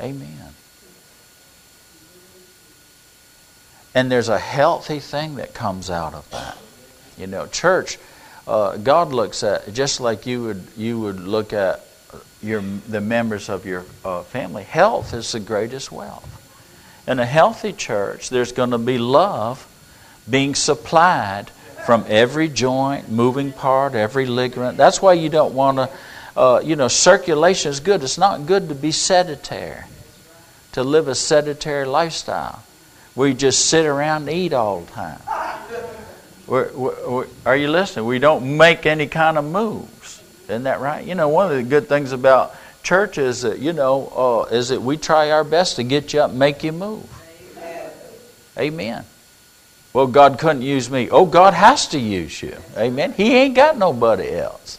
Amen. 0.00 0.54
And 3.98 4.12
there's 4.12 4.28
a 4.28 4.38
healthy 4.38 5.00
thing 5.00 5.34
that 5.34 5.54
comes 5.54 5.90
out 5.90 6.14
of 6.14 6.30
that. 6.30 6.56
You 7.18 7.26
know, 7.26 7.48
church, 7.48 7.98
uh, 8.46 8.76
God 8.76 9.12
looks 9.12 9.42
at 9.42 9.74
just 9.74 10.00
like 10.00 10.24
you 10.24 10.44
would 10.44 10.62
you 10.76 11.00
would 11.00 11.18
look 11.18 11.52
at 11.52 11.84
your 12.40 12.60
the 12.60 13.00
members 13.00 13.48
of 13.48 13.66
your 13.66 13.84
uh, 14.04 14.22
family. 14.22 14.62
Health 14.62 15.14
is 15.14 15.32
the 15.32 15.40
greatest 15.40 15.90
wealth. 15.90 16.30
In 17.08 17.18
a 17.18 17.26
healthy 17.26 17.72
church, 17.72 18.30
there's 18.30 18.52
going 18.52 18.70
to 18.70 18.78
be 18.78 18.98
love 18.98 19.66
being 20.30 20.54
supplied 20.54 21.50
from 21.84 22.04
every 22.06 22.46
joint, 22.46 23.10
moving 23.10 23.50
part, 23.50 23.96
every 23.96 24.26
ligament. 24.26 24.76
That's 24.76 25.02
why 25.02 25.14
you 25.14 25.28
don't 25.28 25.54
want 25.54 25.78
to. 25.78 25.90
Uh, 26.36 26.60
you 26.62 26.76
know, 26.76 26.86
circulation 26.86 27.72
is 27.72 27.80
good. 27.80 28.04
It's 28.04 28.16
not 28.16 28.46
good 28.46 28.68
to 28.68 28.76
be 28.76 28.92
sedentary, 28.92 29.82
to 30.70 30.84
live 30.84 31.08
a 31.08 31.16
sedentary 31.16 31.84
lifestyle. 31.84 32.62
We 33.18 33.34
just 33.34 33.66
sit 33.66 33.84
around 33.84 34.28
and 34.28 34.30
eat 34.30 34.52
all 34.52 34.82
the 34.82 34.92
time. 34.92 35.18
We're, 36.46 36.72
we're, 36.72 37.26
are 37.44 37.56
you 37.56 37.68
listening? 37.68 38.06
We 38.06 38.20
don't 38.20 38.56
make 38.56 38.86
any 38.86 39.08
kind 39.08 39.36
of 39.36 39.44
moves. 39.44 40.22
Isn't 40.44 40.62
that 40.62 40.80
right? 40.80 41.04
You 41.04 41.16
know, 41.16 41.28
one 41.28 41.50
of 41.50 41.56
the 41.56 41.64
good 41.64 41.88
things 41.88 42.12
about 42.12 42.54
church 42.84 43.18
is 43.18 43.42
that, 43.42 43.58
you 43.58 43.72
know, 43.72 44.06
uh, 44.50 44.54
is 44.54 44.68
that 44.68 44.80
we 44.80 44.96
try 44.96 45.32
our 45.32 45.42
best 45.42 45.76
to 45.76 45.82
get 45.82 46.14
you 46.14 46.20
up 46.20 46.30
and 46.30 46.38
make 46.38 46.62
you 46.62 46.70
move. 46.70 47.06
Amen. 47.58 47.90
Amen. 48.56 49.04
Well, 49.92 50.06
God 50.06 50.38
couldn't 50.38 50.62
use 50.62 50.88
me. 50.88 51.10
Oh, 51.10 51.26
God 51.26 51.54
has 51.54 51.88
to 51.88 51.98
use 51.98 52.40
you. 52.40 52.56
Amen. 52.76 53.12
He 53.12 53.34
ain't 53.34 53.56
got 53.56 53.76
nobody 53.76 54.30
else 54.30 54.78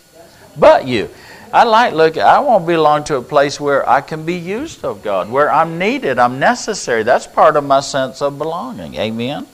but 0.60 0.88
you. 0.88 1.10
I 1.51 1.63
like 1.63 1.94
look. 1.94 2.18
I 2.18 2.39
want 2.39 2.63
to 2.63 2.68
belong 2.68 3.03
to 3.06 3.18
a 3.18 3.22
place 3.22 3.60
where 3.60 3.88
I 3.88 4.01
can 4.01 4.25
be 4.25 4.36
used 4.36 4.86
of 4.86 5.01
God, 5.01 5.29
where 5.29 5.51
I'm 5.51 5.79
needed, 5.79 6.20
I'm 6.20 6.39
necessary. 6.39 7.03
That's 7.03 7.25
part 7.25 7.56
of 7.56 7.63
my 7.63 7.79
sense 7.79 8.22
of 8.22 8.38
belonging. 8.38 8.96
Amen. 8.96 9.48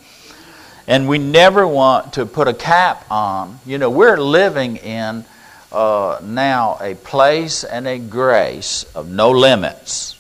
And 0.88 1.08
we 1.08 1.18
never 1.18 1.66
want 1.66 2.14
to 2.14 2.26
put 2.26 2.48
a 2.48 2.54
cap 2.54 3.06
on. 3.10 3.60
You 3.66 3.78
know, 3.78 3.90
we're 3.90 4.18
living 4.18 4.78
in 4.78 5.26
uh, 5.72 6.20
now 6.22 6.78
a 6.82 6.96
place 6.96 7.64
and 7.64 7.88
a 7.88 7.98
grace 7.98 8.84
of 8.94 9.10
no 9.10 9.32
limits. 9.32 10.16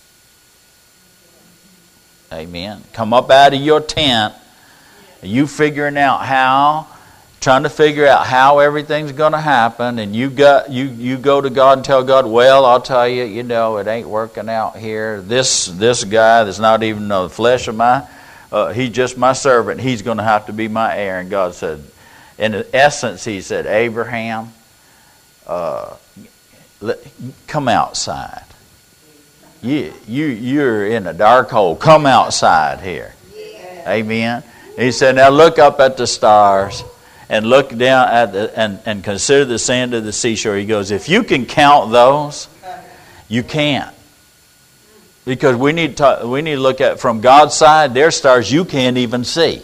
Amen. 2.31 2.83
Come 2.93 3.13
up 3.13 3.29
out 3.29 3.53
of 3.53 3.61
your 3.61 3.81
tent. 3.81 4.33
You 5.21 5.47
figuring 5.47 5.97
out 5.97 6.25
how 6.25 6.87
trying 7.45 7.61
to 7.61 7.69
figure 7.69 8.07
out 8.07 8.25
how 8.25 8.57
everything's 8.57 9.11
going 9.11 9.33
to 9.33 9.39
happen 9.39 9.99
and 9.99 10.15
you 10.15 10.31
got 10.31 10.71
you 10.71 10.85
you 10.85 11.15
go 11.15 11.39
to 11.39 11.51
God 11.51 11.77
and 11.77 11.85
tell 11.85 12.03
God, 12.03 12.25
"Well, 12.25 12.65
I'll 12.65 12.81
tell 12.81 13.07
you, 13.07 13.23
you 13.23 13.43
know, 13.43 13.77
it 13.77 13.85
ain't 13.85 14.09
working 14.09 14.49
out 14.49 14.75
here. 14.75 15.21
This 15.21 15.67
this 15.67 16.03
guy 16.03 16.43
that's 16.43 16.57
not 16.57 16.81
even 16.81 17.07
the 17.07 17.29
flesh 17.29 17.67
of 17.67 17.75
my 17.75 18.07
uh, 18.51 18.73
he's 18.73 18.89
just 18.89 19.15
my 19.15 19.33
servant. 19.33 19.79
He's 19.79 20.01
going 20.01 20.17
to 20.17 20.23
have 20.23 20.47
to 20.47 20.53
be 20.53 20.67
my 20.67 20.97
heir." 20.97 21.19
And 21.19 21.29
God 21.29 21.53
said, 21.53 21.83
in 22.39 22.65
essence, 22.73 23.23
he 23.23 23.41
said, 23.41 23.67
"Abraham, 23.67 24.51
uh, 25.45 25.97
let, 26.81 26.97
come 27.45 27.67
outside. 27.67 28.41
You, 29.61 29.93
you, 30.07 30.25
you're 30.25 30.87
in 30.87 31.05
a 31.05 31.13
dark 31.13 31.51
hole. 31.51 31.75
Come 31.75 32.07
outside 32.07 32.81
here. 32.81 33.13
Amen. 33.87 34.43
He 34.77 34.91
said, 34.91 35.15
Now 35.15 35.29
look 35.29 35.59
up 35.59 35.79
at 35.79 35.95
the 35.97 36.07
stars 36.07 36.83
and 37.29 37.45
look 37.47 37.69
down 37.69 38.07
at 38.09 38.33
the, 38.33 38.59
and, 38.59 38.79
and 38.85 39.03
consider 39.03 39.45
the 39.45 39.59
sand 39.59 39.93
of 39.93 40.03
the 40.03 40.13
seashore. 40.13 40.55
He 40.55 40.65
goes, 40.65 40.91
If 40.91 41.09
you 41.09 41.23
can 41.23 41.45
count 41.45 41.91
those, 41.91 42.47
you 43.27 43.43
can't. 43.43 43.93
Because 45.25 45.55
we 45.55 45.71
need 45.71 45.97
to, 45.97 46.21
we 46.25 46.41
need 46.41 46.55
to 46.55 46.61
look 46.61 46.81
at 46.81 46.99
from 46.99 47.21
God's 47.21 47.55
side, 47.55 47.93
their 47.93 48.11
stars 48.11 48.51
you 48.51 48.63
can't 48.63 48.97
even 48.97 49.23
see. 49.23 49.61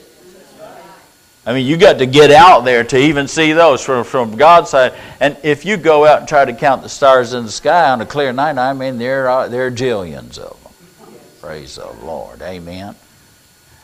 I 1.46 1.53
mean, 1.53 1.65
you 1.65 1.75
got 1.75 2.00
to 2.00 2.06
get 2.06 2.30
out 2.30 2.65
there 2.65 2.84
to 2.84 2.98
even 2.98 3.27
see 3.27 3.53
those 3.53 3.84
from, 3.84 4.03
from 4.03 4.38
God's 4.38 4.70
side. 4.70 4.94
And 5.20 5.38
if 5.41 5.65
you 5.65 5.75
go 5.75 6.06
out 6.06 6.20
and 6.20 6.27
try 6.27 6.46
to 6.46 6.53
count 6.53 6.84
the 6.84 6.89
stars 6.89 7.34
in 7.34 7.46
the 7.46 7.51
sky 7.51 7.89
on 7.89 8.00
a 8.00 8.06
clear 8.06 8.32
night, 8.32 8.60
I 8.60 8.74
mean, 8.74 9.00
there 9.00 9.27
are, 9.27 9.50
there 9.50 9.65
are 9.65 9.72
jillions 9.72 10.38
of 10.38 10.62
them. 10.62 11.13
Praise 11.41 11.75
the 11.75 11.91
Lord. 12.03 12.41
Amen. 12.44 12.96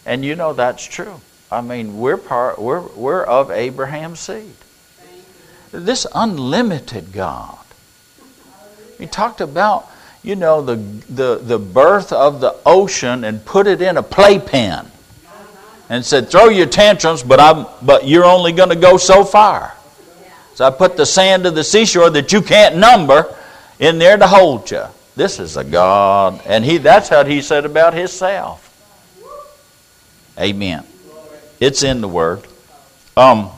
And 0.06 0.24
you 0.24 0.36
know 0.36 0.54
that's 0.54 0.86
true. 0.86 1.20
I 1.52 1.62
mean, 1.62 2.00
we're, 2.00 2.18
part, 2.18 2.60
we're, 2.60 2.82
we're 2.82 3.24
of 3.24 3.52
Abraham's 3.52 4.20
seed. 4.20 4.54
This 5.72 6.06
unlimited 6.14 7.12
God. 7.12 7.58
He 8.98 9.06
talked 9.06 9.42
about, 9.42 9.90
you 10.24 10.36
know, 10.36 10.62
the, 10.62 10.76
the, 10.76 11.40
the 11.42 11.60
birth 11.60 12.12
of 12.12 12.42
the 12.42 12.56
ocean 12.66 13.24
and 13.24 13.46
put 13.46 13.68
it 13.68 13.82
in 13.82 13.98
a 13.98 14.04
playpen 14.04 14.88
and 15.90 16.06
said, 16.06 16.30
"Throw 16.30 16.50
your 16.50 16.66
tantrums, 16.66 17.24
but 17.24 17.40
I'm 17.40 17.66
but 17.82 18.08
you're 18.08 18.26
only 18.26 18.52
going 18.52 18.70
to 18.70 18.76
go 18.76 18.98
so 18.98 19.24
far." 19.24 19.74
So 20.56 20.66
I 20.66 20.72
put 20.72 20.98
the 20.98 21.06
sand 21.06 21.46
of 21.46 21.56
the 21.56 21.64
seashore 21.64 22.10
that 22.10 22.34
you 22.34 22.42
can't 22.42 22.78
number 22.78 23.34
in 23.80 24.00
there 24.00 24.18
to 24.18 24.28
hold 24.28 24.72
you. 24.72 24.84
This 25.16 25.40
is 25.40 25.56
a 25.56 25.64
God, 25.64 26.42
and 26.46 26.66
he 26.66 26.78
that's 26.78 27.10
what 27.12 27.28
he 27.28 27.42
said 27.42 27.66
about 27.66 27.94
himself. 27.94 28.64
Amen. 30.40 30.84
It's 31.60 31.84
in 31.84 32.02
the 32.02 32.08
word. 32.08 32.46
Um 33.16 33.52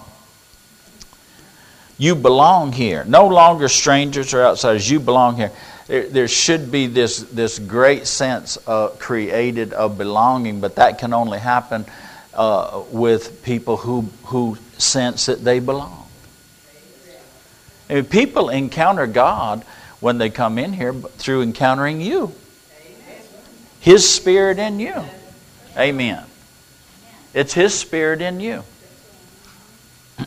you 1.99 2.15
belong 2.15 2.71
here. 2.71 3.03
No 3.03 3.27
longer 3.27 3.67
strangers 3.67 4.33
or 4.33 4.41
outsiders. 4.41 4.89
You 4.89 5.01
belong 5.01 5.35
here. 5.35 5.51
There, 5.87 6.07
there 6.07 6.27
should 6.29 6.71
be 6.71 6.87
this, 6.87 7.17
this 7.23 7.59
great 7.59 8.07
sense 8.07 8.57
uh, 8.65 8.87
created 8.99 9.73
of 9.73 9.97
belonging, 9.97 10.61
but 10.61 10.75
that 10.75 10.97
can 10.97 11.13
only 11.13 11.39
happen 11.39 11.85
uh, 12.33 12.83
with 12.91 13.43
people 13.43 13.75
who, 13.75 14.07
who 14.23 14.57
sense 14.77 15.25
that 15.25 15.43
they 15.43 15.59
belong. 15.59 16.07
I 17.89 17.95
mean, 17.95 18.05
people 18.05 18.47
encounter 18.47 19.05
God 19.05 19.63
when 19.99 20.19
they 20.19 20.29
come 20.29 20.57
in 20.57 20.71
here 20.71 20.93
through 20.93 21.41
encountering 21.41 21.99
you. 21.99 22.33
His 23.81 24.09
Spirit 24.09 24.57
in 24.57 24.79
you. 24.79 25.03
Amen. 25.77 26.23
It's 27.33 27.53
His 27.53 27.77
Spirit 27.77 28.21
in 28.21 28.39
you. 28.39 28.63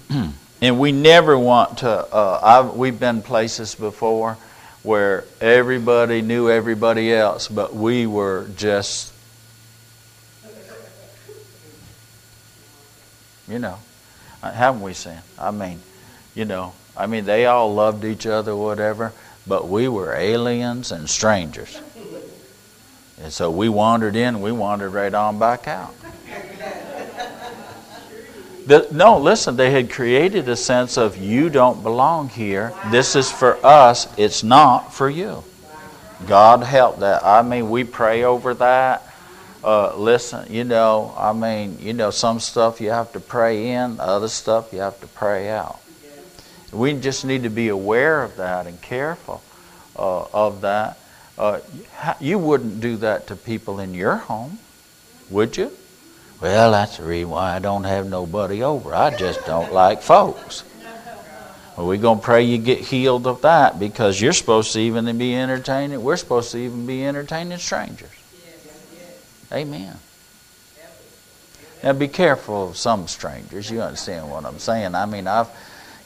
and 0.61 0.79
we 0.79 0.93
never 0.93 1.39
want 1.39 1.79
to, 1.79 1.89
uh, 1.89 2.73
we've 2.75 2.99
been 2.99 3.23
places 3.23 3.75
before 3.75 4.39
where 4.83 5.25
everybody 5.41 6.23
knew 6.23 6.51
everybody 6.51 7.13
else, 7.13 7.49
but 7.49 7.75
we 7.75 8.07
were 8.07 8.49
just 8.57 9.13
You 13.49 13.59
know, 13.59 13.79
haven't 14.41 14.81
we 14.81 14.95
sinned? 14.95 15.21
I 15.39 15.51
mean, 15.51 15.81
you 16.35 16.47
know, 16.47 16.73
I 16.97 17.07
mean, 17.07 17.27
they 17.27 17.45
all 17.45 17.75
loved 17.75 18.03
each 18.03 18.27
other, 18.27 18.57
whatever, 18.57 19.12
but 19.47 19.69
we 19.69 19.88
were 19.88 20.15
aliens 20.15 20.91
and 20.91 21.07
strangers. 21.07 21.79
And 23.21 23.31
so 23.31 23.51
we 23.51 23.69
wandered 23.69 24.17
in, 24.17 24.41
we 24.41 24.53
wandered 24.53 24.95
right 24.95 25.12
on 25.12 25.38
back 25.38 25.69
out. 25.69 25.95
The, 28.66 28.88
no, 28.92 29.18
listen, 29.18 29.57
they 29.57 29.70
had 29.70 29.90
created 29.90 30.48
a 30.48 30.57
sense 30.57 30.96
of 30.96 31.16
you 31.16 31.51
don't 31.51 31.83
belong 31.83 32.29
here. 32.29 32.72
This 32.90 33.16
is 33.16 33.31
for 33.31 33.64
us, 33.64 34.07
it's 34.18 34.42
not 34.42 34.94
for 34.94 35.11
you. 35.11 35.42
God 36.27 36.62
help 36.62 37.01
that. 37.01 37.25
I 37.25 37.42
mean, 37.42 37.70
we 37.70 37.85
pray 37.85 38.22
over 38.22 38.55
that 38.55 39.03
uh, 39.64 39.94
listen, 39.96 40.53
you 40.53 40.64
know, 40.64 41.14
I 41.16 41.33
mean, 41.33 41.79
you 41.81 41.92
know, 41.92 42.11
some 42.11 42.40
stuff 42.40 42.81
you 42.81 42.90
have 42.90 43.12
to 43.12 43.20
pray 43.20 43.70
in, 43.70 44.01
other 44.01 44.29
stuff 44.29 44.72
you 44.72 44.81
have 44.81 45.01
to 45.01 45.07
pray 45.07 45.51
out. 45.51 45.81
We 46.72 46.94
just 46.94 47.25
need 47.25 47.42
to 47.44 47.51
be 47.51 47.68
aware 47.68 48.22
of 48.22 48.37
that 48.37 48.66
and 48.66 48.81
careful 48.81 49.42
uh, 49.96 50.25
of 50.33 50.62
that. 50.62 50.98
Uh, 51.38 51.61
you 52.20 52.38
wouldn't 52.38 52.81
do 52.81 52.96
that 52.98 53.27
to 53.29 53.37
people 53.37 53.79
in 53.79 53.94
your 53.94 54.16
home, 54.16 54.59
would 55.31 55.57
you? 55.57 55.70
Well, 56.42 56.72
that's 56.72 56.96
the 56.96 57.05
reason 57.05 57.31
why 57.31 57.55
I 57.55 57.61
don't 57.61 57.85
have 57.85 58.11
nobody 58.11 58.64
over. 58.64 58.92
I 58.92 59.16
just 59.16 59.46
don't 59.46 59.72
like 59.72 60.02
folks. 60.02 60.64
Well, 61.76 61.87
we're 61.87 61.98
going 61.98 62.18
to 62.18 62.24
pray 62.24 62.42
you 62.42 62.59
get 62.59 62.81
healed 62.81 63.28
of 63.28 63.42
that 63.42 63.78
because 63.78 64.20
you're 64.20 64.33
supposed 64.33 64.72
to 64.72 64.81
even 64.81 65.16
be 65.16 65.37
entertaining. 65.37 66.02
We're 66.02 66.16
supposed 66.16 66.50
to 66.50 66.59
even 66.59 66.85
be 66.85 67.07
entertaining 67.07 67.59
strangers. 67.59 68.11
Amen. 69.52 69.96
Now 71.85 71.92
be 71.92 72.09
careful 72.09 72.70
of 72.70 72.76
some 72.76 73.07
strangers. 73.07 73.70
You 73.70 73.81
understand 73.81 74.28
what 74.28 74.44
I'm 74.44 74.59
saying? 74.59 74.96
I 74.96 75.07
mean, 75.07 75.28
I've, 75.28 75.48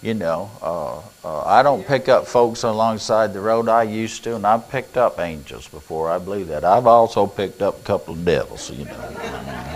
you 0.02 0.14
know, 0.14 0.50
uh, 0.62 0.98
uh, 1.24 1.42
I 1.44 1.62
don't 1.62 1.86
pick 1.86 2.08
up 2.08 2.26
folks 2.26 2.62
alongside 2.62 3.32
the 3.32 3.40
road 3.40 3.68
I 3.68 3.84
used 3.84 4.24
to, 4.24 4.36
and 4.36 4.46
I've 4.46 4.68
picked 4.70 4.96
up 4.96 5.18
angels 5.18 5.68
before. 5.68 6.10
I 6.10 6.18
believe 6.18 6.48
that. 6.48 6.64
I've 6.64 6.86
also 6.86 7.26
picked 7.26 7.62
up 7.62 7.80
a 7.80 7.82
couple 7.82 8.14
of 8.14 8.24
devils. 8.24 8.70
You 8.70 8.84
know, 8.84 9.16
I 9.18 9.22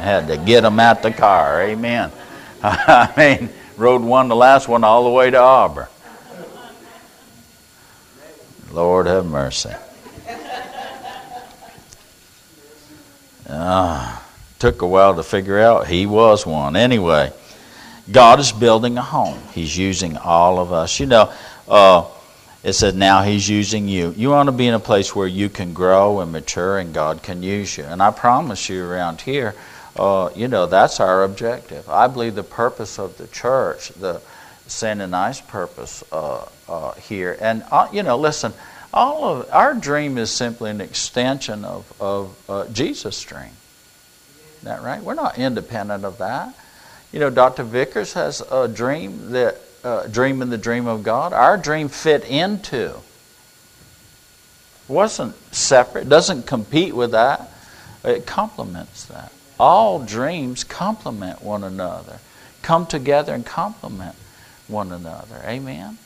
had 0.03 0.29
to 0.29 0.37
get 0.37 0.63
them 0.63 0.79
out 0.79 1.03
the 1.03 1.11
car. 1.11 1.63
Amen. 1.63 2.13
I 2.63 3.13
mean, 3.17 3.49
rode 3.77 4.03
one, 4.03 4.29
the 4.29 4.37
last 4.37 4.69
one, 4.69 4.85
all 4.85 5.05
the 5.05 5.11
way 5.11 5.31
to 5.31 5.39
Auburn. 5.39 5.87
Lord 8.73 9.07
have 9.07 9.27
mercy. 9.27 9.71
Uh, 13.49 14.17
took 14.61 14.83
a 14.83 14.87
while 14.87 15.17
to 15.17 15.25
figure 15.25 15.59
out 15.59 15.89
he 15.89 16.07
was 16.07 16.47
one. 16.47 16.77
Anyway, 16.77 17.33
God 18.11 18.41
is 18.41 18.53
building 18.53 18.99
a 18.99 19.03
home. 19.03 19.39
He's 19.53 19.77
using 19.77 20.17
all 20.17 20.59
of 20.59 20.73
us. 20.73 20.99
You 20.99 21.07
know, 21.07 21.33
uh, 21.69 22.07
it 22.63 22.73
said 22.73 22.97
now 22.97 23.23
He's 23.23 23.49
using 23.49 23.89
you. 23.89 24.13
You 24.17 24.31
want 24.31 24.49
to 24.49 24.53
be 24.53 24.67
in 24.67 24.75
a 24.75 24.81
place 24.81 25.15
where 25.15 25.29
you 25.29 25.49
can 25.49 25.73
grow 25.73 26.21
and 26.21 26.33
mature 26.33 26.79
and 26.79 26.93
God 26.93 27.23
can 27.23 27.43
use 27.43 27.79
you. 27.79 27.85
And 27.85 28.03
I 28.03 28.11
promise 28.11 28.69
you 28.69 28.85
around 28.85 29.21
here, 29.21 29.55
uh, 29.97 30.31
you 30.35 30.49
know, 30.49 30.67
that's 30.67 31.01
our 31.01 31.25
objective. 31.25 31.89
I 31.89 32.07
believe 32.07 32.35
the 32.35 32.43
purpose 32.43 32.99
of 32.99 33.17
the 33.17 33.27
church, 33.29 33.89
the 33.91 34.21
Sand 34.67 35.03
and 35.03 35.43
purpose 35.49 36.05
uh, 36.13 36.47
uh 36.69 36.93
here. 36.93 37.37
And, 37.41 37.65
uh, 37.73 37.89
you 37.93 38.05
know, 38.05 38.17
listen, 38.17 38.53
all 38.95 39.25
of 39.25 39.51
our 39.51 39.75
dream 39.75 40.17
is 40.17 40.31
simply 40.31 40.71
an 40.71 40.81
extension 40.81 41.65
of, 41.65 41.93
of 42.01 42.37
uh, 42.49 42.69
Jesus' 42.69 43.21
dream. 43.23 43.51
Isn't 44.59 44.65
that 44.65 44.83
right? 44.83 45.03
We're 45.03 45.15
not 45.15 45.39
independent 45.39 46.05
of 46.05 46.19
that. 46.19 46.55
You 47.13 47.19
know, 47.19 47.31
Dr. 47.31 47.65
Vickers 47.65 48.13
has 48.13 48.41
a 48.41 48.69
dream 48.69 49.31
that 49.31 49.57
uh, 49.83 50.07
dream 50.07 50.43
in 50.43 50.51
the 50.51 50.59
dream 50.59 50.87
of 50.87 51.03
God. 51.03 51.33
Our 51.33 51.57
dream 51.57 51.89
fit 51.89 52.25
into. 52.29 52.95
wasn't 54.87 55.35
separate. 55.53 56.09
Doesn't 56.09 56.47
compete 56.47 56.95
with 56.95 57.13
that. 57.13 57.51
It 58.05 58.27
complements 58.27 59.05
that. 59.07 59.33
All 59.59 59.99
dreams 59.99 60.65
complement 60.65 61.43
one 61.43 61.65
another. 61.65 62.19
Come 62.63 62.87
together 62.87 63.35
and 63.35 63.45
complement 63.45 64.17
one 64.69 64.93
another. 64.93 65.43
Amen. 65.45 65.99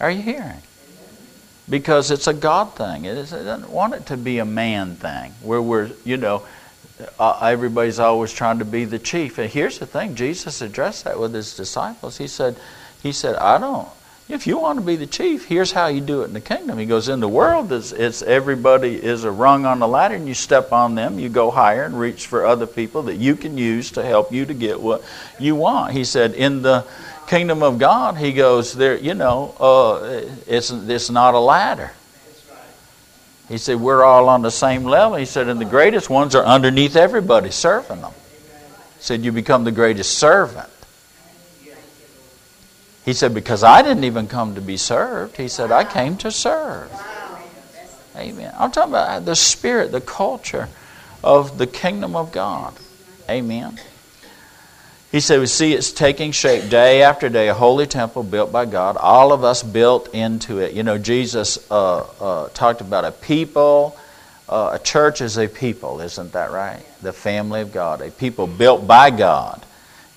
Are 0.00 0.10
you 0.10 0.22
hearing? 0.22 0.62
Because 1.68 2.10
it's 2.10 2.26
a 2.26 2.32
God 2.32 2.74
thing. 2.74 3.04
It, 3.04 3.18
is, 3.18 3.32
it 3.32 3.44
doesn't 3.44 3.70
want 3.70 3.94
it 3.94 4.06
to 4.06 4.16
be 4.16 4.38
a 4.38 4.44
man 4.44 4.96
thing 4.96 5.32
where 5.42 5.60
we're, 5.60 5.90
you 6.04 6.16
know, 6.16 6.44
everybody's 7.20 7.98
always 7.98 8.32
trying 8.32 8.58
to 8.58 8.64
be 8.64 8.84
the 8.84 8.98
chief. 8.98 9.38
And 9.38 9.50
here's 9.50 9.78
the 9.78 9.86
thing: 9.86 10.14
Jesus 10.14 10.60
addressed 10.60 11.04
that 11.04 11.18
with 11.18 11.34
his 11.34 11.56
disciples. 11.56 12.18
He 12.18 12.26
said, 12.26 12.56
"He 13.02 13.12
said, 13.12 13.36
I 13.36 13.58
don't. 13.58 13.88
If 14.28 14.46
you 14.46 14.58
want 14.58 14.78
to 14.78 14.84
be 14.84 14.96
the 14.96 15.06
chief, 15.06 15.46
here's 15.46 15.72
how 15.72 15.86
you 15.86 16.02
do 16.02 16.20
it 16.20 16.26
in 16.26 16.34
the 16.34 16.40
kingdom." 16.40 16.78
He 16.78 16.84
goes, 16.84 17.08
"In 17.08 17.20
the 17.20 17.28
world, 17.28 17.72
it's, 17.72 17.92
it's 17.92 18.20
everybody 18.20 18.94
is 19.02 19.24
a 19.24 19.30
rung 19.30 19.64
on 19.64 19.78
the 19.78 19.88
ladder, 19.88 20.16
and 20.16 20.28
you 20.28 20.34
step 20.34 20.70
on 20.70 20.94
them. 20.96 21.18
You 21.18 21.30
go 21.30 21.50
higher 21.50 21.84
and 21.84 21.98
reach 21.98 22.26
for 22.26 22.44
other 22.44 22.66
people 22.66 23.04
that 23.04 23.16
you 23.16 23.36
can 23.36 23.56
use 23.56 23.90
to 23.92 24.04
help 24.04 24.30
you 24.32 24.44
to 24.44 24.54
get 24.54 24.80
what 24.80 25.02
you 25.38 25.56
want." 25.56 25.92
He 25.92 26.04
said, 26.04 26.34
"In 26.34 26.60
the 26.60 26.84
kingdom 27.26 27.62
of 27.62 27.78
God, 27.78 28.16
he 28.18 28.32
goes 28.32 28.74
there. 28.74 28.98
You 28.98 29.14
know, 29.14 29.54
uh, 29.58 30.22
it's 30.46 30.70
it's 30.70 31.10
not 31.10 31.34
a 31.34 31.40
ladder. 31.40 31.92
He 33.48 33.56
said 33.56 33.80
we're 33.80 34.04
all 34.04 34.28
on 34.28 34.42
the 34.42 34.50
same 34.50 34.84
level. 34.84 35.16
He 35.16 35.24
said, 35.24 35.48
and 35.48 35.60
the 35.60 35.64
greatest 35.64 36.10
ones 36.10 36.34
are 36.34 36.44
underneath 36.44 36.96
everybody, 36.96 37.50
serving 37.50 38.02
them. 38.02 38.12
He 38.12 39.02
said 39.02 39.24
you 39.24 39.32
become 39.32 39.64
the 39.64 39.72
greatest 39.72 40.18
servant. 40.18 40.68
He 43.04 43.14
said 43.14 43.32
because 43.32 43.64
I 43.64 43.80
didn't 43.80 44.04
even 44.04 44.28
come 44.28 44.54
to 44.54 44.60
be 44.60 44.76
served. 44.76 45.38
He 45.38 45.48
said 45.48 45.72
I 45.72 45.84
came 45.84 46.18
to 46.18 46.30
serve. 46.30 46.92
Amen. 48.14 48.52
I'm 48.58 48.70
talking 48.70 48.92
about 48.92 49.24
the 49.24 49.36
spirit, 49.36 49.92
the 49.92 50.00
culture 50.02 50.68
of 51.24 51.56
the 51.56 51.66
kingdom 51.66 52.14
of 52.14 52.32
God. 52.32 52.74
Amen. 53.30 53.78
He 55.10 55.20
said, 55.20 55.40
We 55.40 55.46
see 55.46 55.72
it's 55.72 55.90
taking 55.90 56.32
shape 56.32 56.68
day 56.68 57.02
after 57.02 57.28
day, 57.28 57.48
a 57.48 57.54
holy 57.54 57.86
temple 57.86 58.22
built 58.22 58.52
by 58.52 58.66
God, 58.66 58.96
all 58.98 59.32
of 59.32 59.42
us 59.42 59.62
built 59.62 60.14
into 60.14 60.58
it. 60.58 60.74
You 60.74 60.82
know, 60.82 60.98
Jesus 60.98 61.58
uh, 61.70 62.00
uh, 62.20 62.48
talked 62.50 62.80
about 62.80 63.04
a 63.04 63.12
people. 63.12 63.96
Uh, 64.48 64.72
a 64.74 64.78
church 64.78 65.20
is 65.20 65.36
a 65.36 65.46
people, 65.46 66.00
isn't 66.00 66.32
that 66.32 66.50
right? 66.50 66.82
The 67.02 67.12
family 67.12 67.60
of 67.60 67.72
God, 67.72 68.00
a 68.00 68.10
people 68.10 68.46
built 68.46 68.86
by 68.86 69.10
God. 69.10 69.62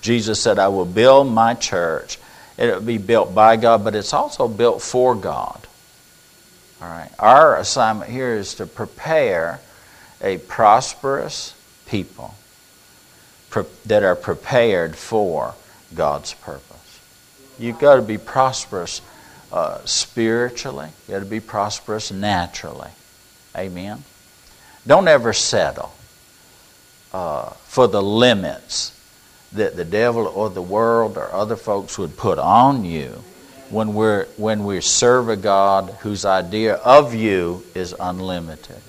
Jesus 0.00 0.40
said, 0.40 0.58
I 0.58 0.68
will 0.68 0.86
build 0.86 1.30
my 1.30 1.54
church. 1.54 2.18
It 2.56 2.72
will 2.72 2.80
be 2.80 2.98
built 2.98 3.34
by 3.34 3.56
God, 3.56 3.84
but 3.84 3.94
it's 3.94 4.14
also 4.14 4.48
built 4.48 4.80
for 4.80 5.14
God. 5.14 5.66
All 6.80 6.88
right. 6.88 7.10
Our 7.18 7.56
assignment 7.56 8.10
here 8.10 8.34
is 8.34 8.54
to 8.54 8.66
prepare 8.66 9.60
a 10.20 10.38
prosperous 10.38 11.54
people 11.86 12.34
that 13.86 14.02
are 14.02 14.16
prepared 14.16 14.96
for 14.96 15.54
God's 15.94 16.34
purpose. 16.34 17.00
You've 17.58 17.78
got 17.78 17.96
to 17.96 18.02
be 18.02 18.18
prosperous 18.18 19.00
uh, 19.52 19.84
spiritually, 19.84 20.88
you've 21.06 21.16
got 21.16 21.24
to 21.24 21.30
be 21.30 21.40
prosperous 21.40 22.10
naturally. 22.10 22.90
Amen. 23.56 24.02
Don't 24.86 25.08
ever 25.08 25.32
settle 25.32 25.92
uh, 27.12 27.50
for 27.66 27.86
the 27.86 28.02
limits 28.02 28.98
that 29.52 29.76
the 29.76 29.84
devil 29.84 30.26
or 30.26 30.48
the 30.50 30.62
world 30.62 31.18
or 31.18 31.30
other 31.32 31.56
folks 31.56 31.98
would 31.98 32.16
put 32.16 32.38
on 32.38 32.84
you 32.84 33.22
when 33.68 33.94
we're 33.94 34.26
when 34.36 34.64
we 34.64 34.80
serve 34.80 35.28
a 35.28 35.36
God 35.36 35.90
whose 36.00 36.24
idea 36.24 36.74
of 36.76 37.14
you 37.14 37.64
is 37.74 37.94
unlimited, 37.98 38.80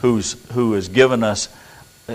who's 0.00 0.36
who 0.52 0.72
has 0.72 0.88
given 0.88 1.22
us. 1.22 1.48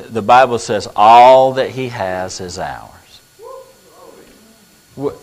The 0.01 0.21
Bible 0.21 0.60
says 0.60 0.88
all 0.95 1.53
that 1.53 1.69
He 1.69 1.89
has 1.89 2.41
is 2.41 2.60
ours. 2.60 3.21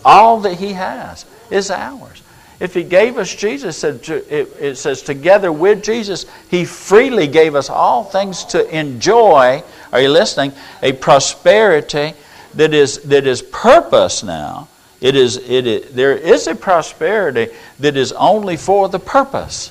All 0.05 0.41
that 0.41 0.55
He 0.55 0.73
has 0.73 1.25
is 1.49 1.71
ours. 1.71 2.21
If 2.59 2.73
He 2.73 2.83
gave 2.83 3.17
us 3.17 3.33
Jesus, 3.33 3.83
it 3.83 4.77
says 4.77 5.01
together 5.01 5.51
with 5.51 5.83
Jesus, 5.83 6.25
He 6.49 6.65
freely 6.65 7.27
gave 7.27 7.55
us 7.55 7.69
all 7.69 8.03
things 8.03 8.45
to 8.45 8.67
enjoy. 8.75 9.63
Are 9.91 10.01
you 10.01 10.09
listening? 10.09 10.53
A 10.81 10.93
prosperity 10.93 12.13
that 12.55 12.73
is 12.73 12.99
that 13.03 13.25
is 13.25 13.41
purpose 13.41 14.23
now 14.23 14.67
it 15.03 15.17
is, 15.17 15.35
it 15.35 15.67
is, 15.67 15.93
there 15.93 16.15
is 16.15 16.47
a 16.47 16.55
prosperity 16.55 17.53
that 17.79 17.97
is 17.97 18.13
only 18.13 18.55
for 18.55 18.87
the 18.87 18.99
purpose. 18.99 19.69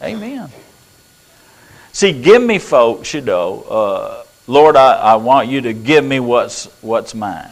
Amen. 0.00 0.48
See, 1.92 2.12
give 2.12 2.42
me 2.42 2.58
folks, 2.58 3.14
you 3.14 3.20
know, 3.20 3.62
uh, 3.62 4.24
Lord, 4.46 4.76
I, 4.76 4.94
I 4.94 5.16
want 5.16 5.48
you 5.48 5.60
to 5.62 5.72
give 5.74 6.04
me 6.04 6.20
what's, 6.20 6.64
what's 6.82 7.14
mine. 7.14 7.50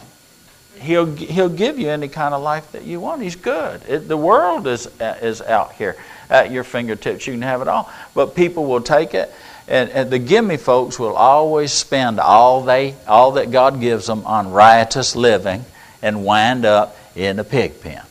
He'll, 0.79 1.05
he'll 1.15 1.49
give 1.49 1.77
you 1.77 1.89
any 1.89 2.07
kind 2.07 2.33
of 2.33 2.41
life 2.41 2.71
that 2.71 2.83
you 2.83 2.99
want. 2.99 3.21
He's 3.21 3.35
good. 3.35 3.81
It, 3.87 4.07
the 4.07 4.17
world 4.17 4.67
is, 4.67 4.87
is 4.99 5.41
out 5.41 5.73
here 5.73 5.95
at 6.29 6.51
your 6.51 6.63
fingertips. 6.63 7.27
You 7.27 7.33
can 7.33 7.41
have 7.43 7.61
it 7.61 7.67
all. 7.67 7.91
But 8.13 8.35
people 8.35 8.65
will 8.65 8.81
take 8.81 9.13
it, 9.13 9.31
and, 9.67 9.89
and 9.91 10.09
the 10.09 10.19
gimme 10.19 10.57
folks 10.57 10.97
will 10.97 11.15
always 11.15 11.71
spend 11.71 12.19
all, 12.19 12.63
they, 12.63 12.95
all 13.07 13.33
that 13.33 13.51
God 13.51 13.79
gives 13.79 14.07
them 14.07 14.25
on 14.25 14.51
riotous 14.51 15.15
living 15.15 15.65
and 16.01 16.25
wind 16.25 16.65
up 16.65 16.95
in 17.15 17.39
a 17.39 17.43
pig 17.43 17.81
pen. 17.81 18.03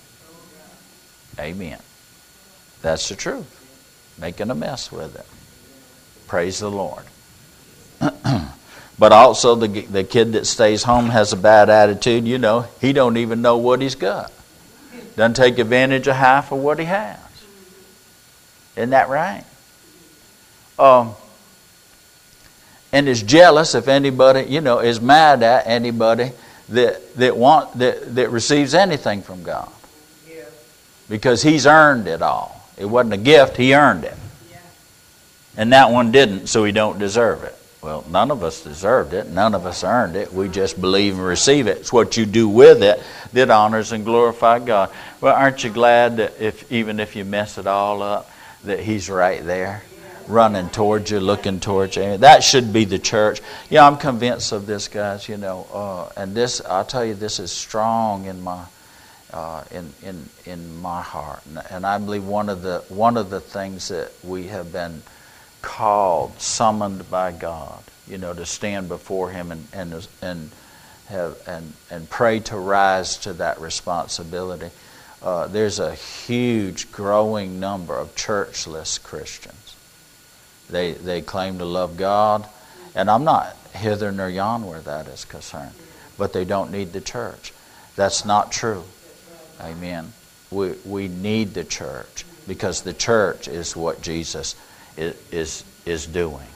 Amen. 1.38 1.78
That's 2.82 3.08
the 3.08 3.16
truth. 3.16 3.52
Making 4.18 4.50
a 4.50 4.54
mess 4.54 4.90
with 4.90 5.16
it. 5.16 5.26
Praise 6.26 6.58
the 6.58 6.70
Lord. 6.70 7.04
but 8.98 9.12
also 9.12 9.54
the, 9.54 9.82
the 9.82 10.04
kid 10.04 10.32
that 10.32 10.46
stays 10.46 10.82
home 10.82 11.06
has 11.10 11.32
a 11.32 11.36
bad 11.36 11.70
attitude, 11.70 12.26
you 12.26 12.38
know, 12.38 12.66
he 12.80 12.92
don't 12.92 13.16
even 13.16 13.42
know 13.42 13.58
what 13.58 13.80
he's 13.80 13.94
got. 13.94 14.32
Doesn't 15.16 15.34
take 15.34 15.58
advantage 15.58 16.08
of 16.08 16.16
half 16.16 16.52
of 16.52 16.58
what 16.58 16.78
he 16.78 16.84
has. 16.84 17.18
Isn't 18.76 18.90
that 18.90 19.08
right? 19.08 19.44
Um, 20.78 21.14
and 22.92 23.08
is 23.08 23.22
jealous 23.22 23.74
if 23.74 23.88
anybody, 23.88 24.42
you 24.42 24.60
know, 24.60 24.80
is 24.80 25.00
mad 25.00 25.42
at 25.42 25.66
anybody 25.66 26.32
that, 26.70 27.14
that, 27.16 27.36
want, 27.36 27.78
that, 27.78 28.14
that 28.14 28.30
receives 28.30 28.74
anything 28.74 29.22
from 29.22 29.42
God. 29.42 29.70
Because 31.08 31.42
he's 31.42 31.66
earned 31.66 32.08
it 32.08 32.20
all. 32.20 32.68
It 32.76 32.84
wasn't 32.84 33.14
a 33.14 33.18
gift, 33.18 33.56
he 33.56 33.74
earned 33.74 34.04
it. 34.04 34.16
And 35.56 35.72
that 35.72 35.90
one 35.90 36.12
didn't, 36.12 36.48
so 36.48 36.64
he 36.64 36.72
don't 36.72 36.98
deserve 36.98 37.42
it. 37.44 37.54
Well, 37.82 38.04
none 38.10 38.30
of 38.30 38.42
us 38.42 38.64
deserved 38.64 39.12
it. 39.12 39.28
None 39.28 39.54
of 39.54 39.64
us 39.64 39.84
earned 39.84 40.16
it. 40.16 40.32
We 40.32 40.48
just 40.48 40.80
believe 40.80 41.14
and 41.14 41.24
receive 41.24 41.66
it. 41.66 41.78
It's 41.78 41.92
what 41.92 42.16
you 42.16 42.26
do 42.26 42.48
with 42.48 42.82
it 42.82 43.00
that 43.32 43.50
honors 43.50 43.92
and 43.92 44.04
glorifies 44.04 44.64
God. 44.64 44.90
Well, 45.20 45.34
aren't 45.34 45.62
you 45.62 45.70
glad 45.70 46.16
that 46.16 46.40
if 46.40 46.70
even 46.72 46.98
if 46.98 47.14
you 47.14 47.24
mess 47.24 47.58
it 47.58 47.66
all 47.66 48.02
up, 48.02 48.30
that 48.64 48.80
He's 48.80 49.08
right 49.08 49.44
there? 49.44 49.82
running 50.28 50.68
towards 50.70 51.10
you, 51.10 51.20
looking 51.20 51.60
towards 51.60 51.96
you. 51.96 52.16
That 52.16 52.42
should 52.42 52.72
be 52.72 52.84
the 52.84 52.98
church. 52.98 53.40
Yeah, 53.70 53.86
I'm 53.86 53.96
convinced 53.96 54.52
of 54.52 54.66
this, 54.66 54.88
guys. 54.88 55.28
You 55.28 55.36
know, 55.36 55.66
uh, 55.72 56.20
and 56.20 56.34
this 56.34 56.60
I'll 56.60 56.84
tell 56.84 57.04
you, 57.04 57.14
this 57.14 57.38
is 57.38 57.52
strong 57.52 58.24
in 58.24 58.42
my 58.42 58.64
uh, 59.32 59.64
in 59.70 59.92
in 60.02 60.28
in 60.44 60.80
my 60.80 61.02
heart, 61.02 61.42
and, 61.46 61.62
and 61.70 61.86
I 61.86 61.98
believe 61.98 62.24
one 62.24 62.48
of 62.48 62.62
the 62.62 62.84
one 62.88 63.16
of 63.16 63.30
the 63.30 63.40
things 63.40 63.88
that 63.88 64.10
we 64.24 64.48
have 64.48 64.72
been 64.72 65.02
called, 65.66 66.40
summoned 66.40 67.10
by 67.10 67.32
God, 67.32 67.82
you 68.06 68.18
know, 68.18 68.32
to 68.32 68.46
stand 68.46 68.88
before 68.88 69.30
Him 69.30 69.50
and 69.50 69.66
and 69.72 70.08
and 70.22 70.50
have 71.08 71.36
and 71.46 71.74
and 71.90 72.08
pray 72.08 72.40
to 72.40 72.56
rise 72.56 73.16
to 73.18 73.32
that 73.34 73.60
responsibility. 73.60 74.70
Uh, 75.22 75.46
there's 75.48 75.78
a 75.78 75.94
huge 75.94 76.92
growing 76.92 77.58
number 77.58 77.96
of 77.96 78.14
churchless 78.14 79.02
Christians 79.02 79.66
they, 80.68 80.92
they 80.92 81.22
claim 81.22 81.58
to 81.58 81.64
love 81.64 81.96
God. 81.96 82.48
And 82.94 83.10
I'm 83.10 83.24
not 83.24 83.56
hither 83.72 84.10
nor 84.10 84.28
yon 84.28 84.66
where 84.66 84.80
that 84.80 85.06
is 85.06 85.24
concerned. 85.24 85.72
But 86.18 86.32
they 86.32 86.44
don't 86.44 86.72
need 86.72 86.92
the 86.92 87.00
church. 87.00 87.52
That's 87.94 88.24
not 88.24 88.52
true. 88.52 88.84
Amen. 89.60 90.12
We, 90.50 90.72
we 90.84 91.08
need 91.08 91.54
the 91.54 91.64
church 91.64 92.24
because 92.46 92.82
the 92.82 92.92
church 92.92 93.48
is 93.48 93.76
what 93.76 94.02
Jesus 94.02 94.54
is, 94.96 95.64
is, 95.84 96.06
doing. 96.06 96.46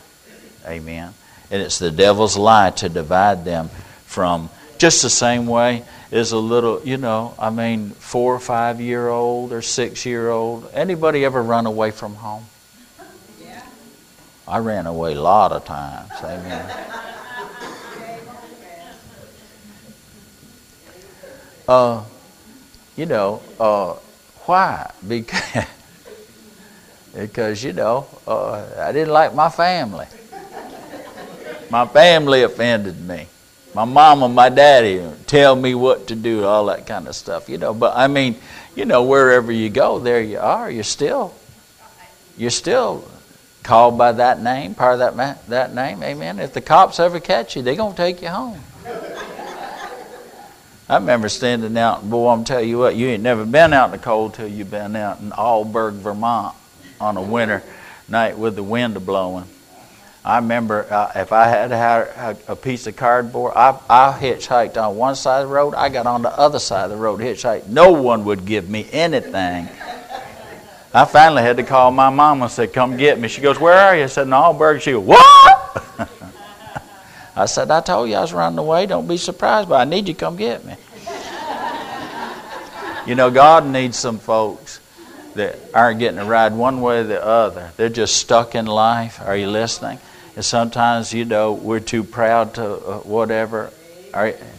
Amen. 0.67 1.15
And 1.51 1.63
it's 1.63 1.79
the 1.79 1.91
devil's 1.91 2.37
lie 2.37 2.71
to 2.71 2.89
divide 2.89 3.45
them 3.45 3.69
from 4.07 4.51
just 4.79 5.03
the 5.03 5.11
same 5.11 5.47
way 5.47 5.85
as 6.11 6.33
a 6.33 6.39
little, 6.39 6.83
you 6.85 6.97
know, 6.97 7.35
I 7.39 7.51
mean, 7.51 7.91
four 7.91 8.35
or 8.35 8.41
five 8.41 8.81
year 8.81 9.09
old 9.09 9.53
or 9.53 9.63
six 9.63 10.07
year 10.07 10.31
old. 10.31 10.71
Anybody 10.73 11.25
ever 11.25 11.43
run 11.43 11.67
away 11.67 11.91
from 11.91 12.15
home? 12.15 12.45
Yeah. 13.43 13.63
I 14.49 14.59
ran 14.59 14.87
away 14.87 15.15
a 15.15 15.21
lot 15.21 15.53
of 15.53 15.65
times. 15.65 16.11
Amen. 16.23 16.91
Uh, 21.71 22.03
you 22.97 23.07
know, 23.07 23.41
uh, 23.61 23.93
why? 24.47 24.91
Because, 25.07 25.65
because 27.15 27.63
you 27.63 27.73
know, 27.73 28.07
uh, 28.27 28.67
I 28.79 28.93
didn't 28.93 29.13
like 29.13 29.35
my 29.35 29.49
family. 29.49 30.07
My 31.71 31.87
family 31.87 32.43
offended 32.43 33.01
me. 33.01 33.29
My 33.75 33.85
mom 33.85 34.25
and 34.25 34.35
my 34.35 34.49
daddy 34.49 35.01
tell 35.27 35.55
me 35.55 35.77
what 35.77 36.09
to 36.09 36.17
do, 36.17 36.45
all 36.45 36.67
that 36.67 36.87
kind 36.87 37.07
of 37.07 37.15
stuff, 37.15 37.49
you 37.49 37.59
know. 37.59 37.73
But 37.73 37.97
I 37.97 38.09
mean, 38.09 38.37
you 38.75 38.85
know, 38.85 39.05
wherever 39.05 39.53
you 39.53 39.71
go, 39.71 40.01
there 40.01 40.21
you 40.21 40.41
are. 40.41 40.69
You're 40.69 40.83
still, 40.83 41.33
you're 42.37 42.51
still 42.51 43.09
called 43.63 43.97
by 43.97 44.13
that 44.13 44.43
name, 44.43 44.75
part 44.75 44.95
of 44.95 44.99
that, 45.01 45.15
man, 45.15 45.39
that 45.47 45.73
name, 45.73 46.03
amen. 46.03 46.41
If 46.41 46.53
the 46.53 46.61
cops 46.61 46.99
ever 46.99 47.21
catch 47.21 47.55
you, 47.55 47.63
they're 47.63 47.77
going 47.77 47.93
to 47.93 47.97
take 47.97 48.21
you 48.23 48.29
home. 48.29 48.59
I 50.89 50.97
remember 50.97 51.29
standing 51.29 51.79
out, 51.79 52.09
boy, 52.11 52.31
I'm 52.31 52.43
telling 52.43 52.69
you 52.69 52.79
what, 52.79 52.97
you 52.97 53.07
ain't 53.07 53.23
never 53.23 53.45
been 53.45 53.73
out 53.73 53.87
in 53.87 53.91
the 53.93 53.99
cold 53.99 54.35
till 54.35 54.49
you've 54.49 54.73
been 54.73 54.97
out 54.97 55.21
in 55.21 55.31
Alburgh, 55.31 55.95
Vermont 55.95 56.57
on 57.01 57.17
a 57.17 57.23
winter 57.23 57.63
night 58.09 58.39
with 58.39 58.57
the 58.57 58.63
wind 58.63 59.05
blowing. 59.05 59.45
I 60.25 60.37
remember 60.37 60.87
uh, 60.91 61.13
if 61.17 61.33
I 61.33 61.49
had 61.49 61.71
had 61.71 62.39
a 62.47 62.55
piece 62.55 62.87
of 62.87 62.97
cardboard, 62.97 63.55
I, 63.57 63.79
I 63.89 64.19
hitchhiked 64.21 64.77
on 64.77 64.97
one 64.97 65.17
side 65.17 65.43
of 65.43 65.49
the 65.49 65.55
road, 65.55 65.75
I 65.75 65.89
got 65.89 66.07
on 66.07 66.23
the 66.23 66.29
other 66.29 66.59
side 66.59 66.85
of 66.85 66.91
the 66.91 66.97
road, 66.97 67.21
hitchhiked. 67.21 67.69
No 67.69 67.93
one 67.93 68.27
would 68.27 68.45
give 68.45 68.69
me 68.69 68.87
anything 68.93 69.69
I 70.93 71.05
finally 71.05 71.43
had 71.43 71.57
to 71.59 71.63
call 71.63 71.93
my 71.93 72.11
mama 72.11 72.47
and 72.47 72.53
said, 72.53 72.73
Come 72.73 72.97
get 72.97 73.21
me. 73.21 73.29
She 73.29 73.41
goes, 73.41 73.61
Where 73.61 73.79
are 73.79 73.97
you? 73.97 74.03
I 74.05 74.07
said, 74.07 74.27
In 74.27 74.33
Alburgh. 74.33 74.81
She 74.81 74.91
goes, 74.91 75.05
What? 75.05 75.85
I 77.37 77.47
said, 77.47 77.71
I 77.71 77.81
told 77.81 78.09
you 78.09 78.17
I 78.17 78.23
was 78.23 78.33
running 78.33 78.59
away. 78.59 78.87
Don't 78.87 79.07
be 79.07 79.17
surprised, 79.17 79.69
but 79.69 79.77
I 79.77 79.85
need 79.85 80.09
you 80.09 80.15
to 80.15 80.21
come 80.21 80.37
get 80.37 80.65
me. 80.65 80.75
you 83.07 83.15
know, 83.15 83.31
God 83.31 83.67
needs 83.67 83.97
some 83.97 84.19
folks 84.19 84.80
that 85.35 85.59
aren't 85.75 85.99
getting 85.99 86.19
a 86.19 86.25
ride 86.25 86.55
one 86.55 86.81
way 86.81 87.01
or 87.01 87.05
the 87.05 87.25
other. 87.25 87.73
They're 87.77 87.89
just 87.89 88.17
stuck 88.17 88.55
in 88.55 88.67
life. 88.67 89.21
Are 89.21 89.37
you 89.37 89.49
listening? 89.49 89.99
And 90.37 90.45
sometimes, 90.45 91.13
you 91.13 91.25
know, 91.25 91.53
we're 91.53 91.81
too 91.81 92.05
proud 92.05 92.55
to 92.55 92.65
uh, 92.65 92.99
whatever. 92.99 93.71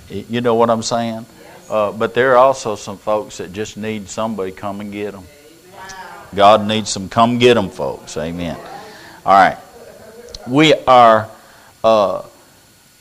you 0.10 0.42
know 0.42 0.56
what 0.56 0.70
I'm 0.70 0.84
saying? 0.84 1.26
Uh, 1.70 1.92
but 1.92 2.14
there 2.14 2.34
are 2.34 2.38
also 2.38 2.76
some 2.76 2.98
folks 2.98 3.38
that 3.38 3.54
just 3.54 3.78
need 3.78 4.10
somebody 4.10 4.52
come 4.52 4.82
and 4.82 4.92
get 4.92 5.14
them. 5.14 5.24
God 6.34 6.66
needs 6.66 6.90
some 6.90 7.10
come 7.10 7.40
get 7.40 7.56
them 7.56 7.70
folks. 7.70 8.18
Amen. 8.18 8.58
All 9.26 9.34
right. 9.34 9.58
We 10.48 10.74
are 10.74 11.30
uh, 11.84 12.24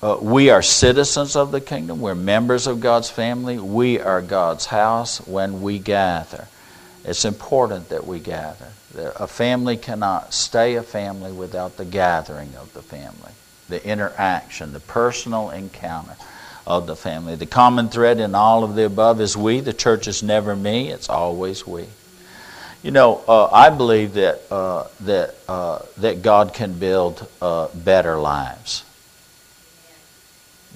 uh, 0.03 0.19
we 0.21 0.51
are 0.51 0.63
citizens 0.63 1.37
of 1.37 1.53
the 1.53 1.61
kingdom. 1.61 2.01
We're 2.01 2.15
members 2.15 2.67
of 2.67 2.81
God's 2.81 3.11
family. 3.11 3.59
We 3.59 4.01
are 4.01 4.23
God's 4.23 4.67
house 4.67 5.19
when 5.27 5.63
we 5.63 5.79
gather. 5.79 6.49
It's 7.05 7.25
important 7.25 7.89
that 7.89 8.07
we 8.07 8.19
gather. 8.21 8.69
A 8.97 9.27
family 9.27 9.77
cannot 9.77 10.35
stay 10.35 10.75
a 10.75 10.83
family 10.83 11.33
without 11.33 11.77
the 11.77 11.85
gathering 11.85 12.55
of 12.57 12.73
the 12.75 12.83
family, 12.83 13.33
the 13.69 13.85
interaction, 13.87 14.73
the 14.73 14.81
personal 14.81 15.51
encounter 15.51 16.17
of 16.67 16.87
the 16.87 16.97
family. 16.97 17.37
The 17.37 17.47
common 17.47 17.89
thread 17.89 18.21
in 18.21 18.35
all 18.35 18.65
of 18.65 18.75
the 18.75 18.85
above 18.85 19.21
is 19.21 19.37
we. 19.37 19.61
The 19.61 19.73
church 19.73 20.09
is 20.09 20.23
never 20.23 20.55
me, 20.55 20.91
it's 20.91 21.09
always 21.09 21.67
we. 21.67 21.87
You 22.83 22.91
know, 22.91 23.23
uh, 23.29 23.49
I 23.53 23.71
believe 23.71 24.15
that, 24.15 24.41
uh, 24.51 24.85
that, 25.01 25.35
uh, 25.49 25.81
that 25.99 26.23
God 26.23 26.55
can 26.55 26.79
build 26.79 27.27
uh, 27.43 27.69
better 27.75 28.19
lives. 28.19 28.85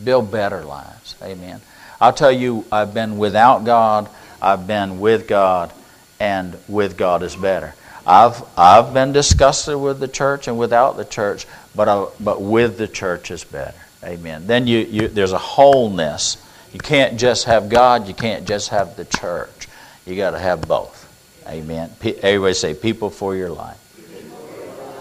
Build 0.02 0.30
better 0.30 0.64
lives. 0.64 1.16
Amen. 1.22 1.62
I'll 2.00 2.12
tell 2.12 2.32
you, 2.32 2.66
I've 2.70 2.92
been 2.92 3.16
without 3.16 3.64
God, 3.64 4.10
I've 4.42 4.66
been 4.66 5.00
with 5.00 5.26
God, 5.26 5.72
and 6.20 6.56
with 6.68 6.96
God 6.96 7.22
is 7.22 7.36
better. 7.36 7.74
I've, 8.06 8.42
I've 8.56 8.92
been 8.92 9.12
disgusted 9.12 9.78
with 9.78 9.98
the 9.98 10.08
church 10.08 10.46
and 10.46 10.58
without 10.58 10.96
the 10.96 11.04
church, 11.04 11.46
but, 11.74 11.88
I, 11.88 12.06
but 12.20 12.42
with 12.42 12.76
the 12.76 12.88
church 12.88 13.30
is 13.30 13.44
better. 13.44 13.78
Amen. 14.02 14.46
Then 14.46 14.66
you, 14.66 14.80
you, 14.80 15.08
there's 15.08 15.32
a 15.32 15.38
wholeness. 15.38 16.36
You 16.72 16.80
can't 16.80 17.18
just 17.18 17.46
have 17.46 17.68
God, 17.68 18.06
you 18.06 18.14
can't 18.14 18.46
just 18.46 18.68
have 18.68 18.96
the 18.96 19.06
church. 19.06 19.68
You 20.06 20.16
got 20.16 20.32
to 20.32 20.38
have 20.38 20.68
both. 20.68 21.00
Amen. 21.48 21.90
Everybody 22.02 22.54
say, 22.54 22.74
people 22.74 23.10
for 23.10 23.34
your 23.34 23.50
life. 23.50 23.80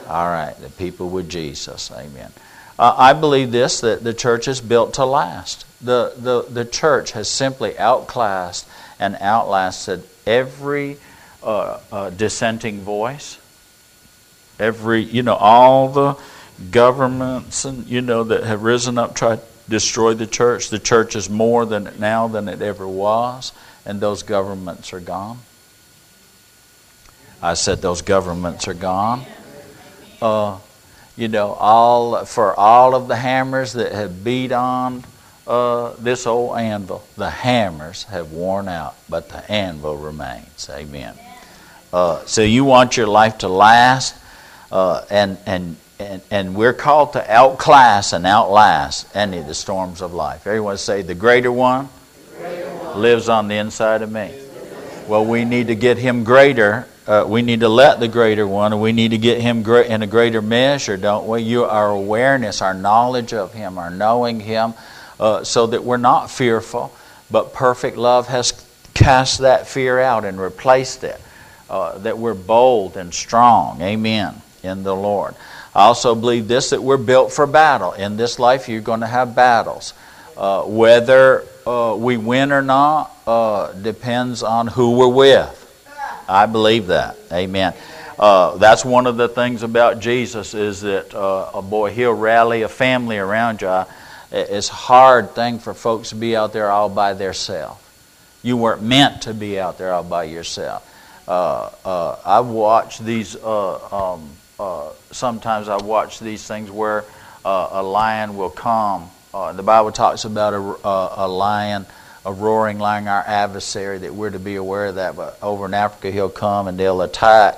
All 0.08 0.28
right, 0.28 0.54
the 0.60 0.70
people 0.70 1.10
with 1.10 1.30
Jesus. 1.30 1.92
Amen. 1.92 2.32
Uh, 2.78 2.94
I 2.98 3.14
believe 3.14 3.52
this 3.52 3.82
that 3.82 4.04
the 4.04 4.14
church 4.14 4.48
is 4.48 4.62
built 4.62 4.96
to 4.96 5.06
last. 5.06 5.66
The, 5.84 6.14
the, 6.18 6.44
the 6.44 6.66
church 6.66 7.12
has 7.12 7.30
simply 7.30 7.78
outclassed 7.78 8.68
and 9.04 9.18
outlasted 9.20 10.02
every 10.26 10.96
uh, 11.44 11.78
uh, 11.92 12.10
dissenting 12.10 12.80
voice, 12.80 13.38
every, 14.58 15.02
you 15.02 15.22
know, 15.24 15.36
all 15.36 15.90
the 15.90 16.18
governments 16.72 17.66
and 17.66 17.86
you 17.88 18.00
know 18.00 18.24
that 18.24 18.44
have 18.44 18.64
risen 18.64 18.98
up 18.98 19.14
tried 19.14 19.40
to 19.42 19.46
destroy 19.70 20.14
the 20.14 20.26
church. 20.26 20.70
The 20.70 20.80
church 20.80 21.18
is 21.18 21.30
more 21.30 21.66
than 21.66 21.94
now 22.00 22.30
than 22.30 22.48
it 22.48 22.62
ever 22.62 22.88
was, 22.88 23.52
and 23.86 24.00
those 24.00 24.24
governments 24.24 24.94
are 24.94 25.02
gone. 25.02 25.40
I 27.42 27.56
said 27.56 27.82
those 27.82 28.04
governments 28.04 28.70
are 28.70 28.74
gone. 28.74 29.26
Uh, 30.22 30.60
you 31.18 31.28
know, 31.28 31.52
all 31.52 32.24
for 32.24 32.58
all 32.58 32.96
of 32.96 33.10
the 33.10 33.18
hammers 33.18 33.74
that 33.74 33.92
have 33.92 34.24
beat 34.24 34.54
on 34.54 35.04
uh, 35.46 35.94
this 36.00 36.26
old 36.26 36.58
anvil, 36.58 37.04
the 37.18 37.30
hammers 37.30 38.04
have 38.06 38.32
worn 38.32 38.68
out, 38.68 38.96
but 39.10 39.30
the 39.30 39.52
anvil 39.52 39.98
remains. 39.98 40.70
Amen. 40.70 41.16
Uh, 41.92 42.24
so 42.26 42.42
you 42.42 42.66
want 42.66 42.98
your 42.98 43.08
life 43.08 43.40
to 43.40 43.48
last, 43.48 44.16
uh, 44.72 45.06
and 45.10 45.38
and 45.46 45.76
and, 46.00 46.22
and 46.32 46.56
we're 46.56 46.74
called 46.74 47.14
to 47.14 47.32
outclass 47.32 48.14
and 48.14 48.26
outlast 48.26 49.16
any 49.16 49.38
of 49.38 49.48
the 49.48 49.54
storms 49.54 50.02
of 50.02 50.14
life. 50.14 50.48
Everyone 50.48 50.78
say, 50.78 51.02
the 51.02 51.16
greater 51.16 51.52
one, 51.52 51.88
the 52.32 52.38
greater 52.38 52.70
one. 52.70 53.02
lives 53.02 53.30
on 53.30 53.48
the 53.48 53.56
inside 53.56 54.02
of 54.02 54.12
me. 54.12 54.34
Well, 55.08 55.26
we 55.26 55.46
need 55.46 55.68
to 55.68 55.76
get 55.76 55.98
him 55.98 56.24
greater. 56.24 56.88
Uh, 57.06 57.26
we 57.28 57.42
need 57.42 57.60
to 57.60 57.70
let 57.70 58.00
the 58.00 58.08
greater 58.08 58.48
one, 58.48 58.80
we 58.80 58.94
need 58.94 59.12
to 59.12 59.18
get 59.18 59.42
him 59.42 59.68
in 59.68 60.02
a 60.04 60.08
greater 60.08 60.42
measure, 60.42 60.96
don't 60.96 61.28
we? 61.28 61.42
You, 61.42 61.66
our 61.66 61.90
awareness, 61.90 62.62
our 62.62 62.74
knowledge 62.74 63.34
of 63.34 63.54
him, 63.54 63.78
our 63.78 63.90
knowing 63.90 64.40
him, 64.40 64.74
uh, 65.20 65.44
so 65.44 65.68
that 65.68 65.84
we're 65.84 65.98
not 65.98 66.30
fearful, 66.30 66.94
but 67.32 67.54
perfect 67.54 67.98
love 67.98 68.28
has 68.28 68.54
cast 68.94 69.40
that 69.40 69.68
fear 69.68 70.00
out 70.00 70.26
and 70.26 70.40
replaced 70.40 71.04
it. 71.04 71.20
Uh, 71.70 71.98
that 72.00 72.18
we're 72.18 72.34
bold 72.34 72.98
and 72.98 73.14
strong. 73.14 73.82
Amen. 73.82 74.42
In 74.62 74.84
the 74.84 74.96
Lord. 74.96 75.34
I 75.74 75.86
also 75.86 76.14
believe 76.14 76.48
this 76.48 76.70
that 76.70 76.84
we're 76.84 76.98
built 76.98 77.32
for 77.32 77.48
battle. 77.48 77.94
In 77.94 78.16
this 78.16 78.38
life, 78.38 78.70
you're 78.70 78.82
going 78.82 79.00
to 79.00 79.08
have 79.08 79.36
battles. 79.36 79.94
Uh, 80.38 80.64
whether 80.64 81.44
uh, 81.66 81.96
we 81.98 82.18
win 82.18 82.52
or 82.52 82.62
not 82.62 83.16
uh, 83.26 83.72
depends 83.74 84.44
on 84.44 84.68
who 84.68 84.98
we're 84.98 85.08
with. 85.08 85.60
I 86.28 86.46
believe 86.46 86.88
that. 86.88 87.18
Amen. 87.32 87.74
Uh, 88.18 88.58
that's 88.58 88.86
one 88.86 89.08
of 89.08 89.18
the 89.18 89.28
things 89.28 89.64
about 89.64 90.00
Jesus 90.00 90.54
is 90.54 90.82
that, 90.82 91.14
uh, 91.16 91.52
a 91.56 91.62
boy, 91.62 91.92
he'll 91.92 92.14
rally 92.14 92.62
a 92.62 92.70
family 92.70 93.18
around 93.18 93.62
you. 93.62 93.86
It's 94.34 94.70
a 94.70 94.74
hard 94.74 95.32
thing 95.32 95.60
for 95.60 95.74
folks 95.74 96.10
to 96.10 96.16
be 96.16 96.36
out 96.36 96.54
there 96.54 96.70
all 96.70 96.90
by 96.90 97.14
themselves. 97.14 97.80
You 98.42 98.58
weren't 98.58 98.82
meant 98.82 99.22
to 99.24 99.34
be 99.34 99.60
out 99.60 99.78
there 99.78 99.94
all 99.94 100.04
by 100.04 100.26
yourself. 100.26 100.90
Uh, 101.28 102.18
I 102.26 102.42
watch 102.42 103.00
these 103.00 103.42
um, 103.44 104.30
uh, 104.60 104.92
sometimes 105.12 105.68
I 105.68 105.78
watch 105.78 106.20
these 106.20 106.46
things 106.46 106.70
where 106.70 107.06
uh, 107.44 107.70
a 107.72 107.84
lion 107.84 108.38
will 108.38 108.50
come. 108.50 109.10
Uh, 109.34 109.52
the 109.54 109.64
Bible 109.64 109.92
talks 109.92 110.26
about 110.26 110.54
a, 110.54 110.88
uh, 110.88 111.14
a 111.18 111.28
lion, 111.28 111.86
a 112.26 112.32
roaring 112.32 112.80
lion, 112.80 113.08
our 113.08 113.24
adversary, 113.26 113.98
that 114.00 114.14
we're 114.14 114.30
to 114.30 114.40
be 114.40 114.56
aware 114.56 114.88
of 114.88 114.96
that. 114.96 115.16
But 115.16 115.38
over 115.42 115.66
in 115.66 115.74
Africa, 115.74 116.12
he'll 116.12 116.30
come 116.30 116.68
and 116.68 116.80
they'll 116.80 117.02
attack 117.02 117.58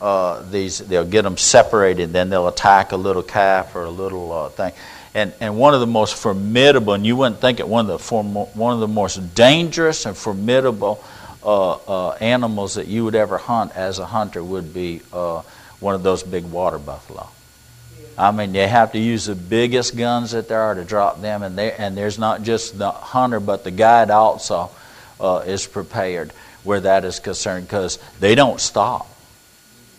uh, 0.00 0.42
these, 0.50 0.78
they'll 0.78 1.04
get 1.04 1.22
them 1.22 1.36
separated, 1.36 2.12
then 2.12 2.30
they'll 2.30 2.48
attack 2.48 2.92
a 2.92 2.96
little 2.96 3.22
calf 3.22 3.74
or 3.74 3.84
a 3.84 3.90
little 3.90 4.30
uh, 4.30 4.48
thing. 4.50 4.72
And, 5.16 5.32
and 5.40 5.56
one 5.56 5.72
of 5.72 5.80
the 5.80 5.86
most 5.86 6.14
formidable, 6.14 6.92
and 6.92 7.06
you 7.06 7.16
wouldn't 7.16 7.40
think 7.40 7.58
it, 7.58 7.66
one 7.66 7.86
of 7.86 7.88
the, 7.88 7.98
form, 7.98 8.34
one 8.34 8.74
of 8.74 8.80
the 8.80 8.86
most 8.86 9.34
dangerous 9.34 10.04
and 10.04 10.14
formidable 10.14 11.02
uh, 11.42 11.72
uh, 11.72 12.10
animals 12.20 12.74
that 12.74 12.86
you 12.86 13.02
would 13.06 13.14
ever 13.14 13.38
hunt 13.38 13.74
as 13.74 13.98
a 13.98 14.04
hunter 14.04 14.44
would 14.44 14.74
be 14.74 15.00
uh, 15.14 15.40
one 15.80 15.94
of 15.94 16.02
those 16.02 16.22
big 16.22 16.44
water 16.44 16.78
buffalo. 16.78 17.26
I 18.18 18.30
mean, 18.30 18.52
they 18.52 18.68
have 18.68 18.92
to 18.92 18.98
use 18.98 19.24
the 19.24 19.34
biggest 19.34 19.96
guns 19.96 20.32
that 20.32 20.48
there 20.48 20.60
are 20.60 20.74
to 20.74 20.84
drop 20.84 21.22
them, 21.22 21.42
and, 21.42 21.58
and 21.58 21.96
there's 21.96 22.18
not 22.18 22.42
just 22.42 22.78
the 22.78 22.90
hunter, 22.90 23.40
but 23.40 23.64
the 23.64 23.70
guide 23.70 24.10
also 24.10 24.70
uh, 25.18 25.44
is 25.46 25.66
prepared 25.66 26.30
where 26.62 26.80
that 26.80 27.06
is 27.06 27.20
concerned 27.20 27.66
because 27.66 27.98
they 28.20 28.34
don't 28.34 28.60
stop. 28.60 29.08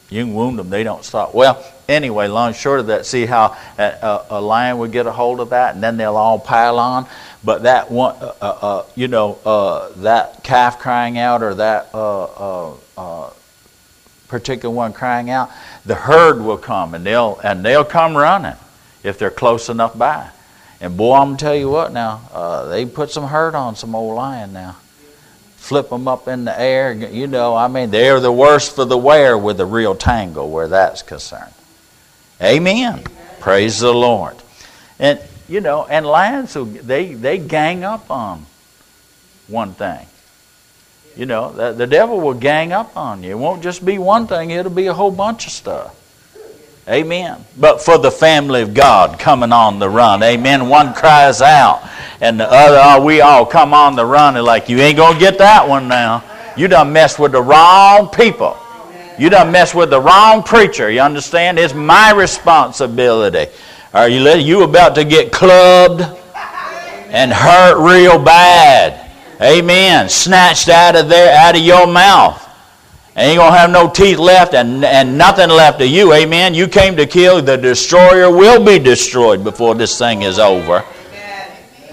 You 0.09 0.23
can 0.23 0.33
wound 0.33 0.57
them, 0.57 0.69
they 0.69 0.83
don't 0.83 1.03
stop. 1.03 1.33
Well, 1.33 1.63
anyway, 1.89 2.27
long 2.27 2.53
short 2.53 2.79
of 2.79 2.87
that, 2.87 3.05
see 3.05 3.25
how 3.25 3.57
a, 3.77 4.25
a, 4.29 4.41
lion 4.41 4.77
would 4.77 4.91
get 4.91 5.05
a 5.05 5.11
hold 5.11 5.39
of 5.41 5.49
that, 5.49 5.75
and 5.75 5.83
then 5.83 5.97
they'll 5.97 6.15
all 6.15 6.39
pile 6.39 6.79
on. 6.79 7.07
But 7.43 7.63
that 7.63 7.91
one, 7.91 8.15
uh, 8.15 8.33
uh, 8.41 8.45
uh 8.45 8.85
you 8.95 9.07
know, 9.09 9.37
uh, 9.45 9.89
that 9.97 10.43
calf 10.43 10.79
crying 10.79 11.17
out 11.17 11.43
or 11.43 11.55
that 11.55 11.89
uh, 11.93 13.29
particular 14.27 14.73
one 14.73 14.93
crying 14.93 15.29
out, 15.29 15.49
the 15.85 15.95
herd 15.95 16.41
will 16.41 16.57
come 16.57 16.93
and 16.93 17.05
they'll 17.05 17.39
and 17.43 17.63
they'll 17.63 17.85
come 17.85 18.15
running 18.15 18.55
if 19.03 19.17
they're 19.17 19.31
close 19.31 19.69
enough 19.69 19.97
by. 19.97 20.29
And 20.79 20.95
boy, 20.95 21.15
I'm 21.15 21.29
gonna 21.29 21.37
tell 21.37 21.55
you 21.55 21.69
what 21.69 21.91
now, 21.91 22.21
uh, 22.31 22.67
they 22.67 22.85
put 22.85 23.09
some 23.09 23.27
hurt 23.27 23.55
on 23.55 23.75
some 23.75 23.95
old 23.95 24.15
lion 24.15 24.53
now. 24.53 24.77
Flip 25.67 25.89
them 25.89 26.07
up 26.07 26.29
in 26.29 26.45
the 26.45 26.57
air, 26.57 26.93
you 26.93 27.27
know. 27.27 27.53
I 27.53 27.67
mean, 27.67 27.91
they're 27.91 28.21
the 28.21 28.31
worst 28.31 28.73
for 28.73 28.85
the 28.85 28.97
wear 28.97 29.37
with 29.37 29.59
a 29.59 29.65
real 29.65 29.95
tangle 29.95 30.49
where 30.49 30.69
that's 30.69 31.01
concerned. 31.01 31.53
Amen. 32.41 32.99
Amen. 32.99 33.03
Praise 33.41 33.81
the 33.81 33.93
Lord. 33.93 34.37
And 34.97 35.19
you 35.49 35.59
know, 35.59 35.85
and 35.85 36.05
lions 36.05 36.53
they 36.53 37.13
they 37.13 37.37
gang 37.37 37.83
up 37.83 38.09
on 38.09 38.45
one 39.49 39.73
thing. 39.73 40.07
You 41.17 41.25
know, 41.25 41.51
the, 41.51 41.73
the 41.73 41.85
devil 41.85 42.21
will 42.21 42.33
gang 42.33 42.71
up 42.71 42.95
on 42.95 43.21
you. 43.21 43.31
It 43.31 43.37
won't 43.37 43.61
just 43.61 43.83
be 43.83 43.97
one 43.97 44.25
thing, 44.25 44.51
it'll 44.51 44.71
be 44.71 44.87
a 44.87 44.93
whole 44.93 45.11
bunch 45.11 45.47
of 45.47 45.51
stuff. 45.51 45.93
Amen. 46.89 47.43
But 47.57 47.81
for 47.81 47.97
the 47.97 48.11
family 48.11 48.61
of 48.61 48.73
God 48.73 49.19
coming 49.19 49.51
on 49.51 49.77
the 49.77 49.89
run, 49.89 50.23
amen. 50.23 50.69
One 50.69 50.93
cries 50.93 51.41
out, 51.41 51.87
and 52.21 52.39
the 52.39 52.49
other, 52.49 52.79
oh, 52.81 53.03
we 53.03 53.19
all 53.19 53.45
come 53.45 53.73
on 53.73 53.97
the 53.97 54.05
run, 54.05 54.37
and 54.37 54.45
like, 54.45 54.69
you 54.69 54.79
ain't 54.79 54.95
going 54.95 55.15
to 55.15 55.19
get 55.19 55.37
that 55.39 55.67
one 55.67 55.89
now. 55.89 56.23
You 56.55 56.69
done 56.69 56.93
messed 56.93 57.19
with 57.19 57.33
the 57.33 57.41
wrong 57.41 58.07
people. 58.09 58.57
You 59.19 59.29
done 59.29 59.51
messed 59.51 59.75
with 59.75 59.89
the 59.89 59.99
wrong 59.99 60.43
preacher. 60.43 60.89
You 60.89 61.01
understand? 61.01 61.59
It's 61.59 61.73
my 61.73 62.13
responsibility. 62.13 63.51
Are 63.93 64.07
you, 64.07 64.21
you 64.35 64.63
about 64.63 64.95
to 64.95 65.03
get 65.03 65.31
clubbed 65.31 66.01
and 67.09 67.33
hurt 67.33 67.83
real 67.83 68.17
bad? 68.17 69.11
Amen. 69.41 70.07
Snatched 70.07 70.69
out 70.69 70.95
of 70.95 71.09
there, 71.09 71.35
out 71.37 71.55
of 71.55 71.61
your 71.61 71.85
mouth. 71.85 72.46
Ain't 73.19 73.39
going 73.39 73.51
to 73.51 73.57
have 73.57 73.71
no 73.71 73.89
teeth 73.89 74.19
left 74.19 74.53
and, 74.53 74.85
and 74.85 75.17
nothing 75.17 75.49
left 75.49 75.81
of 75.81 75.87
you. 75.87 76.13
Amen. 76.13 76.53
You 76.53 76.67
came 76.67 76.95
to 76.97 77.07
kill. 77.07 77.41
The 77.41 77.57
destroyer 77.57 78.29
will 78.29 78.63
be 78.63 78.77
destroyed 78.77 79.43
before 79.43 79.73
this 79.73 79.97
thing 79.97 80.21
is 80.21 80.37
over. 80.37 80.85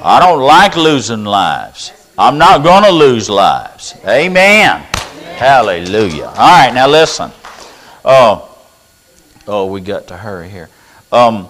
I 0.02 0.20
don't 0.20 0.42
like 0.42 0.76
losing 0.76 1.24
lives. 1.24 1.92
I'm 2.18 2.36
not 2.36 2.62
going 2.62 2.84
to 2.84 2.90
lose 2.90 3.30
lives. 3.30 3.94
Amen. 4.06 4.82
Hallelujah. 5.36 6.26
All 6.26 6.34
right, 6.34 6.72
now 6.74 6.88
listen. 6.88 7.30
Oh, 8.04 8.54
oh, 9.48 9.64
we 9.64 9.80
got 9.80 10.08
to 10.08 10.18
hurry 10.18 10.50
here. 10.50 10.68
Um, 11.10 11.48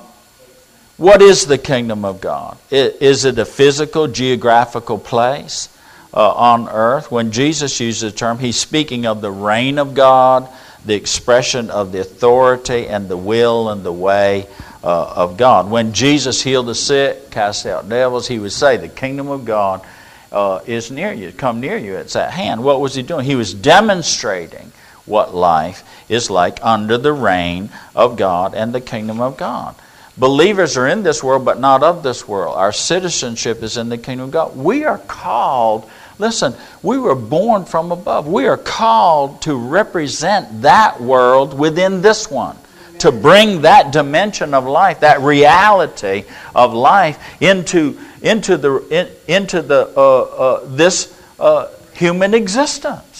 what 0.99 1.21
is 1.21 1.47
the 1.47 1.59
kingdom 1.59 2.05
of 2.05 2.21
God? 2.21 2.57
Is 2.71 3.25
it 3.25 3.41
a 3.41 3.45
physical, 3.45 4.07
geographical 4.07 4.99
place 4.99 5.74
uh, 6.15 6.33
on 6.33 6.69
earth? 6.69 7.11
When 7.11 7.33
Jesus 7.33 7.79
uses 7.81 8.13
the 8.13 8.17
term, 8.17 8.39
he's 8.39 8.57
speaking 8.57 9.05
of 9.05 9.21
the 9.21 9.31
reign 9.31 9.79
of 9.79 9.95
God, 9.95 10.49
the 10.87 10.95
expression 10.95 11.71
of 11.71 11.93
the 11.93 12.01
authority 12.01 12.87
and 12.87 13.09
the 13.09 13.17
will 13.17 13.69
and 13.69 13.83
the 13.83 13.93
way 13.93 14.47
uh, 14.83 15.13
of 15.17 15.37
God. 15.37 15.71
When 15.71 15.93
Jesus 15.93 16.43
healed 16.43 16.67
the 16.67 16.75
sick, 16.75 17.31
cast 17.31 17.67
out 17.67 17.89
devils, 17.89 18.29
he 18.29 18.39
would 18.39 18.53
say, 18.53 18.77
The 18.77 18.89
kingdom 18.89 19.29
of 19.29 19.45
God 19.45 19.85
uh, 20.31 20.61
is 20.67 20.91
near 20.91 21.13
you, 21.13 21.33
come 21.33 21.61
near 21.61 21.77
you, 21.77 21.97
it's 21.97 22.17
at 22.17 22.33
hand. 22.33 22.63
What 22.63 22.81
was 22.81 22.95
he 22.95 23.03
doing? 23.03 23.25
He 23.25 23.35
was 23.35 23.55
demonstrating 23.55 24.73
what 25.07 25.35
life 25.35 25.85
is 26.09 26.31
like 26.31 26.59
under 26.63 26.99
the 26.99 27.13
reign 27.13 27.71
of 27.95 28.17
God 28.17 28.55
and 28.55 28.75
the 28.75 28.81
kingdom 28.81 29.21
of 29.21 29.37
God. 29.37 29.75
Believers 30.17 30.77
are 30.77 30.87
in 30.87 31.03
this 31.03 31.25
world, 31.25 31.45
but 31.45 31.59
not 31.59 31.83
of 31.83 32.03
this 32.03 32.29
world. 32.29 32.57
Our 32.57 32.73
citizenship 32.73 33.63
is 33.63 33.77
in 33.77 33.89
the 33.89 33.99
kingdom 33.99 34.27
of 34.27 34.31
God. 34.31 34.57
We 34.57 34.85
are 34.85 34.99
called, 34.99 35.91
listen, 36.19 36.55
we 36.83 36.99
were 36.99 37.15
born 37.15 37.65
from 37.65 37.93
above. 37.93 38.27
We 38.27 38.47
are 38.47 38.57
called 38.57 39.43
to 39.43 39.57
represent 39.57 40.63
that 40.63 41.01
world 41.01 41.59
within 41.59 42.03
this 42.03 42.31
one. 42.31 42.57
To 43.01 43.13
bring 43.13 43.63
that 43.63 43.93
dimension 43.93 44.55
of 44.55 44.67
life, 44.67 45.01
that 45.01 45.21
reality 45.21 46.25
of 46.55 46.73
life 46.73 47.19
into, 47.43 47.99
into, 48.23 48.57
the, 48.57 48.79
in, 48.89 49.09
into 49.27 49.61
the, 49.61 49.93
uh, 49.97 50.21
uh, 50.23 50.65
this 50.67 51.21
uh, 51.39 51.69
human 51.93 52.33
existence. 52.35 53.14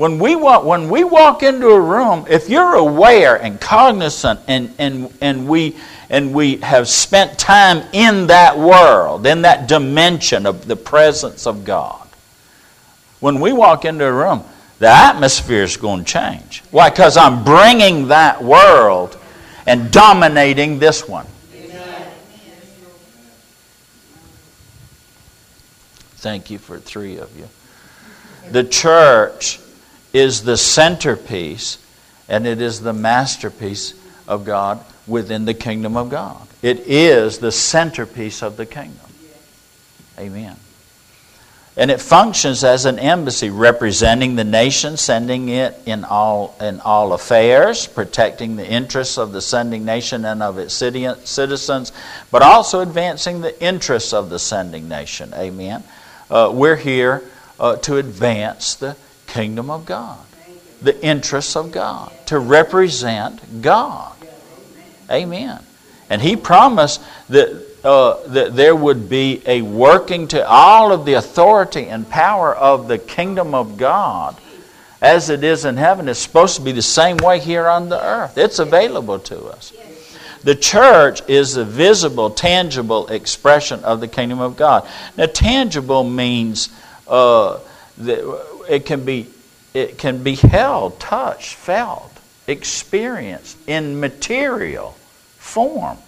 When 0.00 0.18
we 0.18 0.34
walk, 0.34 0.64
when 0.64 0.88
we 0.88 1.04
walk 1.04 1.42
into 1.42 1.68
a 1.68 1.78
room, 1.78 2.24
if 2.26 2.48
you're 2.48 2.72
aware 2.72 3.36
and 3.36 3.60
cognizant 3.60 4.40
and, 4.48 4.74
and, 4.78 5.12
and, 5.20 5.46
we, 5.46 5.76
and 6.08 6.32
we 6.32 6.56
have 6.56 6.88
spent 6.88 7.38
time 7.38 7.86
in 7.92 8.28
that 8.28 8.58
world, 8.58 9.26
in 9.26 9.42
that 9.42 9.68
dimension 9.68 10.46
of 10.46 10.66
the 10.66 10.74
presence 10.74 11.46
of 11.46 11.66
God, 11.66 12.08
when 13.20 13.40
we 13.40 13.52
walk 13.52 13.84
into 13.84 14.06
a 14.06 14.10
room, 14.10 14.42
the 14.78 14.88
atmosphere 14.88 15.64
is 15.64 15.76
going 15.76 16.06
to 16.06 16.10
change. 16.10 16.62
Why? 16.70 16.88
Because 16.88 17.18
I'm 17.18 17.44
bringing 17.44 18.08
that 18.08 18.42
world 18.42 19.18
and 19.66 19.92
dominating 19.92 20.78
this 20.78 21.06
one. 21.06 21.26
Thank 26.16 26.50
you 26.50 26.56
for 26.56 26.78
three 26.78 27.18
of 27.18 27.36
you. 27.36 27.46
The 28.50 28.64
church 28.64 29.60
is 30.12 30.42
the 30.42 30.56
centerpiece 30.56 31.78
and 32.28 32.46
it 32.46 32.60
is 32.60 32.80
the 32.80 32.92
masterpiece 32.92 33.94
of 34.28 34.44
God 34.44 34.84
within 35.06 35.44
the 35.44 35.54
kingdom 35.54 35.96
of 35.96 36.08
God. 36.10 36.46
It 36.62 36.80
is 36.86 37.38
the 37.38 37.52
centerpiece 37.52 38.42
of 38.42 38.56
the 38.56 38.66
kingdom. 38.66 39.06
Amen. 40.18 40.56
And 41.76 41.90
it 41.90 42.00
functions 42.00 42.62
as 42.62 42.84
an 42.84 42.98
embassy 42.98 43.48
representing 43.48 44.36
the 44.36 44.44
nation, 44.44 44.96
sending 44.96 45.48
it 45.48 45.80
in 45.86 46.04
all, 46.04 46.54
in 46.60 46.80
all 46.80 47.12
affairs, 47.12 47.86
protecting 47.86 48.56
the 48.56 48.68
interests 48.68 49.16
of 49.16 49.32
the 49.32 49.40
sending 49.40 49.84
nation 49.84 50.24
and 50.24 50.42
of 50.42 50.58
its 50.58 50.74
citizens, 50.74 51.92
but 52.30 52.42
also 52.42 52.80
advancing 52.80 53.40
the 53.40 53.58
interests 53.62 54.12
of 54.12 54.30
the 54.30 54.38
sending 54.38 54.88
nation. 54.88 55.32
Amen. 55.34 55.82
Uh, 56.28 56.50
we're 56.52 56.76
here 56.76 57.22
uh, 57.58 57.76
to 57.76 57.96
advance 57.96 58.74
the 58.74 58.96
kingdom 59.30 59.70
of 59.70 59.86
God, 59.86 60.18
the 60.82 61.00
interests 61.04 61.56
of 61.56 61.72
God, 61.72 62.12
to 62.26 62.38
represent 62.38 63.62
God. 63.62 64.14
Amen. 65.10 65.60
And 66.08 66.20
he 66.20 66.36
promised 66.36 67.00
that, 67.28 67.66
uh, 67.84 68.26
that 68.28 68.56
there 68.56 68.74
would 68.74 69.08
be 69.08 69.42
a 69.46 69.62
working 69.62 70.28
to 70.28 70.46
all 70.46 70.92
of 70.92 71.04
the 71.04 71.14
authority 71.14 71.86
and 71.86 72.08
power 72.08 72.54
of 72.54 72.88
the 72.88 72.98
kingdom 72.98 73.54
of 73.54 73.76
God 73.76 74.36
as 75.00 75.30
it 75.30 75.44
is 75.44 75.64
in 75.64 75.76
heaven. 75.76 76.08
It's 76.08 76.18
supposed 76.20 76.56
to 76.56 76.62
be 76.62 76.72
the 76.72 76.82
same 76.82 77.16
way 77.18 77.38
here 77.38 77.66
on 77.68 77.88
the 77.88 78.04
earth, 78.04 78.36
it's 78.36 78.58
available 78.58 79.18
to 79.20 79.44
us. 79.46 79.72
The 80.42 80.54
church 80.54 81.20
is 81.28 81.54
the 81.54 81.66
visible, 81.66 82.30
tangible 82.30 83.08
expression 83.08 83.84
of 83.84 84.00
the 84.00 84.08
kingdom 84.08 84.40
of 84.40 84.56
God. 84.56 84.88
Now, 85.16 85.26
tangible 85.26 86.02
means 86.02 86.70
uh, 87.06 87.58
it 88.70 88.86
can 88.86 89.04
be 89.04 89.26
it 89.72 89.98
can 89.98 90.22
be 90.22 90.34
held, 90.34 90.98
touched, 90.98 91.54
felt, 91.54 92.10
experienced 92.46 93.56
in 93.68 94.00
material 94.00 94.96
form. 95.38 95.98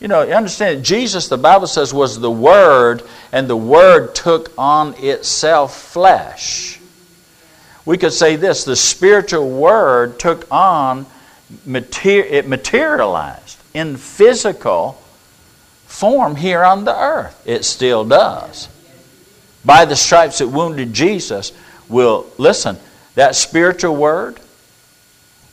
You 0.00 0.08
know, 0.08 0.22
you 0.22 0.32
understand, 0.32 0.84
Jesus, 0.84 1.28
the 1.28 1.38
Bible 1.38 1.66
says, 1.66 1.92
was 1.92 2.20
the 2.20 2.30
Word, 2.30 3.02
and 3.32 3.48
the 3.48 3.56
Word 3.56 4.14
took 4.14 4.52
on 4.58 4.94
itself 4.96 5.78
flesh. 5.78 6.80
We 7.84 7.98
could 7.98 8.12
say 8.12 8.36
this 8.36 8.64
the 8.64 8.76
spiritual 8.76 9.48
Word 9.50 10.18
took 10.18 10.50
on, 10.50 11.06
it 11.66 12.48
materialized 12.48 13.58
in 13.74 13.96
physical 13.98 15.02
form 15.86 16.36
here 16.36 16.64
on 16.64 16.84
the 16.84 16.96
earth. 16.96 17.42
It 17.46 17.64
still 17.64 18.04
does 18.04 18.68
by 19.64 19.84
the 19.84 19.96
stripes 19.96 20.38
that 20.38 20.48
wounded 20.48 20.92
Jesus 20.92 21.52
will, 21.88 22.26
listen, 22.38 22.78
that 23.14 23.34
spiritual 23.34 23.96
word 23.96 24.38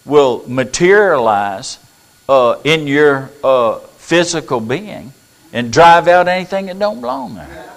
will 0.06 0.43
materialize 0.47 1.80
uh, 2.28 2.60
in 2.63 2.88
your 2.88 3.30
uh, 3.43 3.80
physical 3.80 4.60
being 4.60 5.13
and 5.54 5.71
drive 5.71 6.08
out 6.08 6.28
anything 6.28 6.67
that 6.67 6.80
don't 6.80 7.02
belong 7.02 7.36
there. 7.36 7.69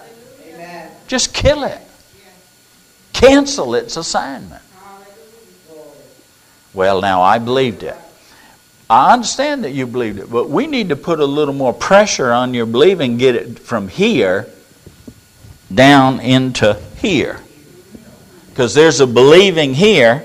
Amen. 0.49 0.90
Just 1.07 1.35
kill 1.35 1.64
it. 1.64 1.81
Cancel 3.12 3.75
its 3.75 3.97
assignment. 3.97 4.62
Well, 6.73 7.01
now 7.01 7.23
I 7.23 7.38
believed 7.38 7.85
it. 7.85 7.97
I 8.90 9.12
understand 9.12 9.64
that 9.64 9.70
you 9.70 9.87
believed 9.87 10.18
it, 10.18 10.31
but 10.31 10.51
we 10.51 10.66
need 10.66 10.88
to 10.90 10.97
put 10.97 11.20
a 11.20 11.25
little 11.25 11.55
more 11.55 11.73
pressure 11.73 12.33
on 12.33 12.53
your 12.53 12.66
believing, 12.66 13.16
get 13.16 13.35
it 13.37 13.59
from 13.59 13.88
here 13.88 14.49
down 15.75 16.21
into 16.21 16.75
here. 16.99 17.41
Because 18.51 18.75
there's 18.75 19.01
a 19.01 19.07
believing 19.07 19.75
here 19.75 20.25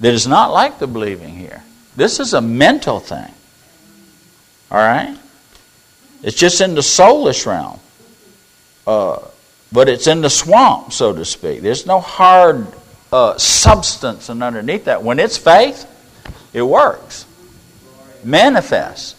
that 0.00 0.14
is 0.14 0.26
not 0.26 0.52
like 0.52 0.78
the 0.78 0.86
believing 0.86 1.36
here. 1.36 1.62
This 1.96 2.20
is 2.20 2.34
a 2.34 2.40
mental 2.40 3.00
thing. 3.00 3.32
All 4.70 4.78
right? 4.78 5.16
It's 6.22 6.36
just 6.36 6.60
in 6.60 6.74
the 6.74 6.80
soulish 6.80 7.46
realm. 7.46 7.80
Uh, 8.86 9.18
but 9.72 9.88
it's 9.88 10.06
in 10.06 10.20
the 10.20 10.30
swamp, 10.30 10.92
so 10.92 11.12
to 11.12 11.24
speak. 11.24 11.60
There's 11.62 11.86
no 11.86 12.00
hard 12.00 12.66
uh, 13.12 13.36
substance 13.38 14.28
and 14.28 14.42
underneath 14.42 14.84
that. 14.84 15.02
When 15.02 15.18
it's 15.18 15.36
faith, 15.36 15.86
it 16.52 16.62
works. 16.62 17.26
Manifests. 18.22 19.16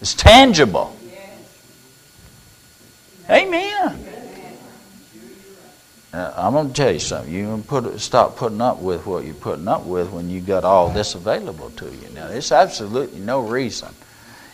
It's 0.00 0.14
tangible. 0.14 0.94
Amen. 3.28 4.07
Uh, 6.12 6.32
I'm 6.36 6.54
going 6.54 6.68
to 6.68 6.74
tell 6.74 6.90
you 6.90 6.98
something. 6.98 7.32
You 7.32 7.62
put 7.66 8.00
stop 8.00 8.36
putting 8.36 8.60
up 8.60 8.78
with 8.78 9.04
what 9.06 9.24
you're 9.24 9.34
putting 9.34 9.68
up 9.68 9.84
with 9.84 10.10
when 10.10 10.30
you 10.30 10.40
got 10.40 10.64
all 10.64 10.88
this 10.88 11.14
available 11.14 11.70
to 11.70 11.84
you. 11.84 12.08
Now, 12.14 12.28
there's 12.28 12.50
absolutely 12.50 13.20
no 13.20 13.40
reason, 13.40 13.94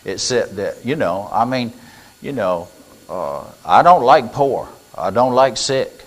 except 0.04 0.56
that 0.56 0.84
you 0.84 0.96
know. 0.96 1.28
I 1.30 1.44
mean, 1.44 1.72
you 2.20 2.32
know, 2.32 2.68
uh, 3.08 3.44
I 3.64 3.82
don't 3.82 4.02
like 4.02 4.32
poor. 4.32 4.68
I 4.96 5.10
don't 5.10 5.34
like 5.34 5.56
sick. 5.56 6.04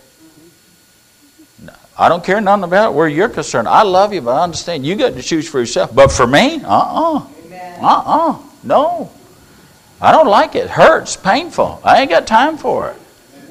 I 1.99 2.09
don't 2.09 2.23
care 2.23 2.39
nothing 2.39 2.63
about 2.63 2.93
where 2.93 3.07
you're 3.07 3.29
concerned. 3.29 3.67
I 3.67 3.81
love 3.81 4.13
you, 4.13 4.21
but 4.21 4.31
I 4.31 4.43
understand 4.43 4.85
you 4.85 4.95
got 4.95 5.13
to 5.13 5.21
choose 5.23 5.49
for 5.49 5.59
yourself. 5.59 5.95
But 5.95 6.11
for 6.11 6.27
me, 6.27 6.61
uh 6.63 6.67
uh-uh. 6.69 7.17
uh, 7.17 7.23
uh 7.81 8.03
uh, 8.05 8.39
no. 8.63 9.11
I 9.99 10.11
don't 10.11 10.27
like 10.27 10.53
it. 10.53 10.65
it. 10.65 10.69
Hurts, 10.69 11.17
painful. 11.17 11.81
I 11.83 12.01
ain't 12.01 12.11
got 12.11 12.27
time 12.27 12.57
for 12.57 12.91
it. 12.91 12.97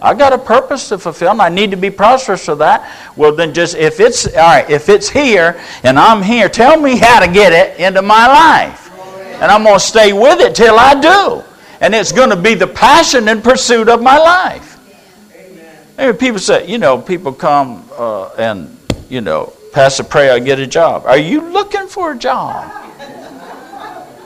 I 0.01 0.13
got 0.13 0.33
a 0.33 0.39
purpose 0.39 0.89
to 0.91 0.99
fulfill, 0.99 1.31
and 1.31 1.41
I 1.43 1.49
need 1.49 1.71
to 1.71 1.77
be 1.77 1.91
prosperous 1.91 2.45
for 2.45 2.55
that. 2.57 2.91
Well, 3.17 3.35
then, 3.35 3.55
just 3.55 3.77
if 3.77 3.99
it's 3.99 4.27
all 4.27 4.35
right, 4.35 4.69
if 4.69 4.89
it's 4.89 5.09
here 5.09 5.61
and 5.83 5.99
I'm 5.99 6.23
here, 6.23 6.49
tell 6.49 6.79
me 6.81 6.99
how 6.99 7.21
to 7.21 7.33
get 7.33 7.53
it 7.53 7.81
into 7.81 8.03
my 8.03 8.27
life, 8.27 8.91
and 9.41 9.45
I'm 9.45 9.63
going 9.63 9.77
to 9.77 9.81
stay 9.81 10.13
with 10.13 10.41
it 10.41 10.55
till 10.55 10.79
I 10.79 11.01
do. 11.01 11.43
And 11.81 11.95
it's 11.95 12.13
going 12.13 12.31
to 12.31 12.37
be 12.37 12.55
the 12.55 12.67
passion 12.67 13.29
and 13.29 13.43
pursuit 13.43 13.89
of 13.89 14.03
my 14.03 14.19
life. 14.19 14.79
And 15.99 16.19
people 16.19 16.39
say, 16.39 16.67
you 16.67 16.79
know, 16.79 16.99
people 16.99 17.33
come 17.33 17.89
uh, 17.97 18.29
and, 18.39 18.77
you 19.09 19.21
know, 19.21 19.53
pass 19.73 19.99
a 19.99 20.05
prayer, 20.05 20.33
I 20.33 20.39
get 20.39 20.59
a 20.59 20.67
job. 20.67 21.05
Are 21.07 21.19
you 21.19 21.41
looking 21.41 21.87
for 21.87 22.13
a 22.13 22.19
job? 22.19 22.71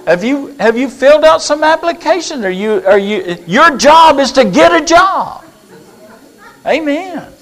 Have 0.06 0.24
you, 0.24 0.48
have 0.58 0.76
you 0.76 0.88
filled 0.88 1.24
out 1.24 1.42
some 1.42 1.62
application? 1.62 2.44
Are 2.44 2.50
you, 2.50 2.82
are 2.86 2.98
you, 2.98 3.36
your 3.46 3.76
job 3.76 4.18
is 4.18 4.32
to 4.32 4.44
get 4.44 4.72
a 4.72 4.84
job. 4.84 5.44
Amen. 6.66 7.32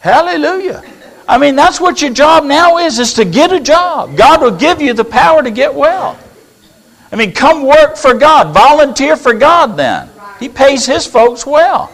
Hallelujah. 0.00 0.82
I 1.28 1.38
mean, 1.38 1.54
that's 1.54 1.80
what 1.80 2.02
your 2.02 2.12
job 2.12 2.44
now 2.44 2.78
is, 2.78 2.98
is 2.98 3.12
to 3.14 3.24
get 3.24 3.52
a 3.52 3.60
job. 3.60 4.16
God 4.16 4.42
will 4.42 4.56
give 4.56 4.80
you 4.82 4.92
the 4.94 5.04
power 5.04 5.42
to 5.42 5.50
get 5.50 5.72
well. 5.72 6.18
I 7.12 7.16
mean, 7.16 7.32
come 7.32 7.64
work 7.64 7.96
for 7.96 8.14
God. 8.14 8.54
Volunteer 8.54 9.16
for 9.16 9.34
God 9.34 9.76
then. 9.76 10.08
He 10.40 10.48
pays 10.48 10.86
his 10.86 11.06
folks 11.06 11.46
well. 11.46 11.92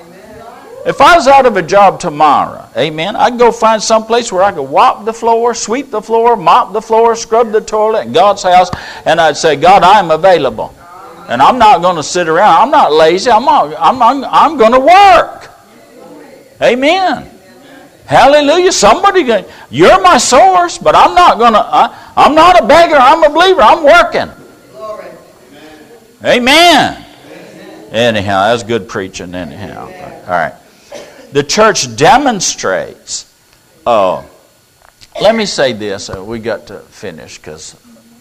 If 0.87 1.01
I 1.01 1.17
was 1.17 1.27
out 1.27 1.47
of 1.47 1.57
a 1.57 1.63
job 1.63 1.99
tomorrow, 1.99 2.69
amen, 2.77 3.17
I'd 3.17 3.39
go 3.39 3.51
find 3.51 3.83
some 3.83 4.07
place 4.07 4.31
where 4.31 4.45
I 4.45 4.53
could 4.53 4.71
mop 4.71 5.05
the 5.05 5.13
floor, 5.13 5.53
sweep 5.53 5.91
the 5.91 6.01
floor, 6.01 6.37
mop 6.37 6.73
the 6.73 6.81
floor, 6.81 7.17
scrub 7.17 7.51
the 7.51 7.61
toilet 7.61 8.07
in 8.07 8.13
God's 8.13 8.45
house, 8.45 8.71
and 9.05 9.21
I'd 9.21 9.37
say, 9.37 9.57
God, 9.57 9.83
I'm 9.83 10.13
available. 10.13 10.73
And 11.29 11.43
I'm 11.43 11.59
not 11.59 11.83
going 11.83 11.97
to 11.97 12.05
sit 12.05 12.29
around. 12.29 12.63
I'm 12.63 12.71
not 12.71 12.93
lazy. 12.93 13.33
I'm, 13.33 13.49
I'm, 13.49 14.01
I'm, 14.01 14.25
I'm 14.25 14.57
going 14.57 14.73
to 14.73 14.81
work. 14.81 15.46
Amen. 16.61 17.31
Hallelujah. 18.07 18.73
Somebody, 18.73 19.45
you're 19.71 20.01
my 20.01 20.19
source, 20.19 20.79
but 20.79 20.95
I'm 20.95 21.15
not 21.15 21.39
going 21.39 21.53
to, 21.55 21.67
I'm 22.17 22.35
not 22.35 22.63
a 22.63 22.67
beggar. 22.67 22.97
I'm 22.97 23.25
a 23.25 23.29
believer. 23.29 23.63
I'm 23.63 23.83
working. 23.83 24.31
Amen. 26.25 27.05
Anyhow, 27.91 28.49
that's 28.49 28.63
good 28.63 28.89
preaching, 28.89 29.35
anyhow. 29.35 29.87
All 30.25 30.31
right. 30.31 30.55
The 31.33 31.43
church 31.43 31.95
demonstrates. 31.97 33.33
Oh, 33.87 34.29
let 35.21 35.35
me 35.35 35.47
say 35.47 35.73
this. 35.73 36.11
Uh, 36.11 36.25
we 36.25 36.39
got 36.39 36.67
to 36.69 36.81
finish 36.81 37.39
because 37.39 37.77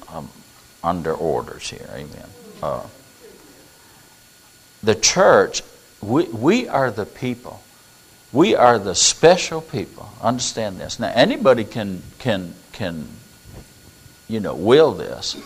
I'm 0.10 0.30
under 0.84 1.14
orders 1.14 1.70
here. 1.70 1.88
Amen. 1.94 2.30
Uh, 2.62 2.86
the 4.84 4.96
church, 4.96 5.62
we, 6.02 6.26
we 6.26 6.68
are 6.68 6.92
the 6.92 7.06
people. 7.06 7.62
We 8.32 8.56
are 8.56 8.80
the 8.80 8.96
special 8.96 9.62
people. 9.62 10.10
Understand 10.22 10.80
this. 10.80 11.00
Now, 11.00 11.12
anybody 11.14 11.64
can 11.64 12.02
can 12.20 12.54
can, 12.74 13.08
you 14.28 14.40
know, 14.40 14.56
will 14.56 14.94
this 14.94 15.38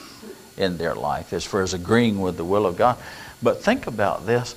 in 0.57 0.77
their 0.77 0.95
life 0.95 1.33
as 1.33 1.45
far 1.45 1.61
as 1.61 1.73
agreeing 1.73 2.19
with 2.19 2.37
the 2.37 2.43
will 2.43 2.65
of 2.65 2.77
God. 2.77 2.97
But 3.41 3.63
think 3.63 3.87
about 3.87 4.25
this. 4.25 4.55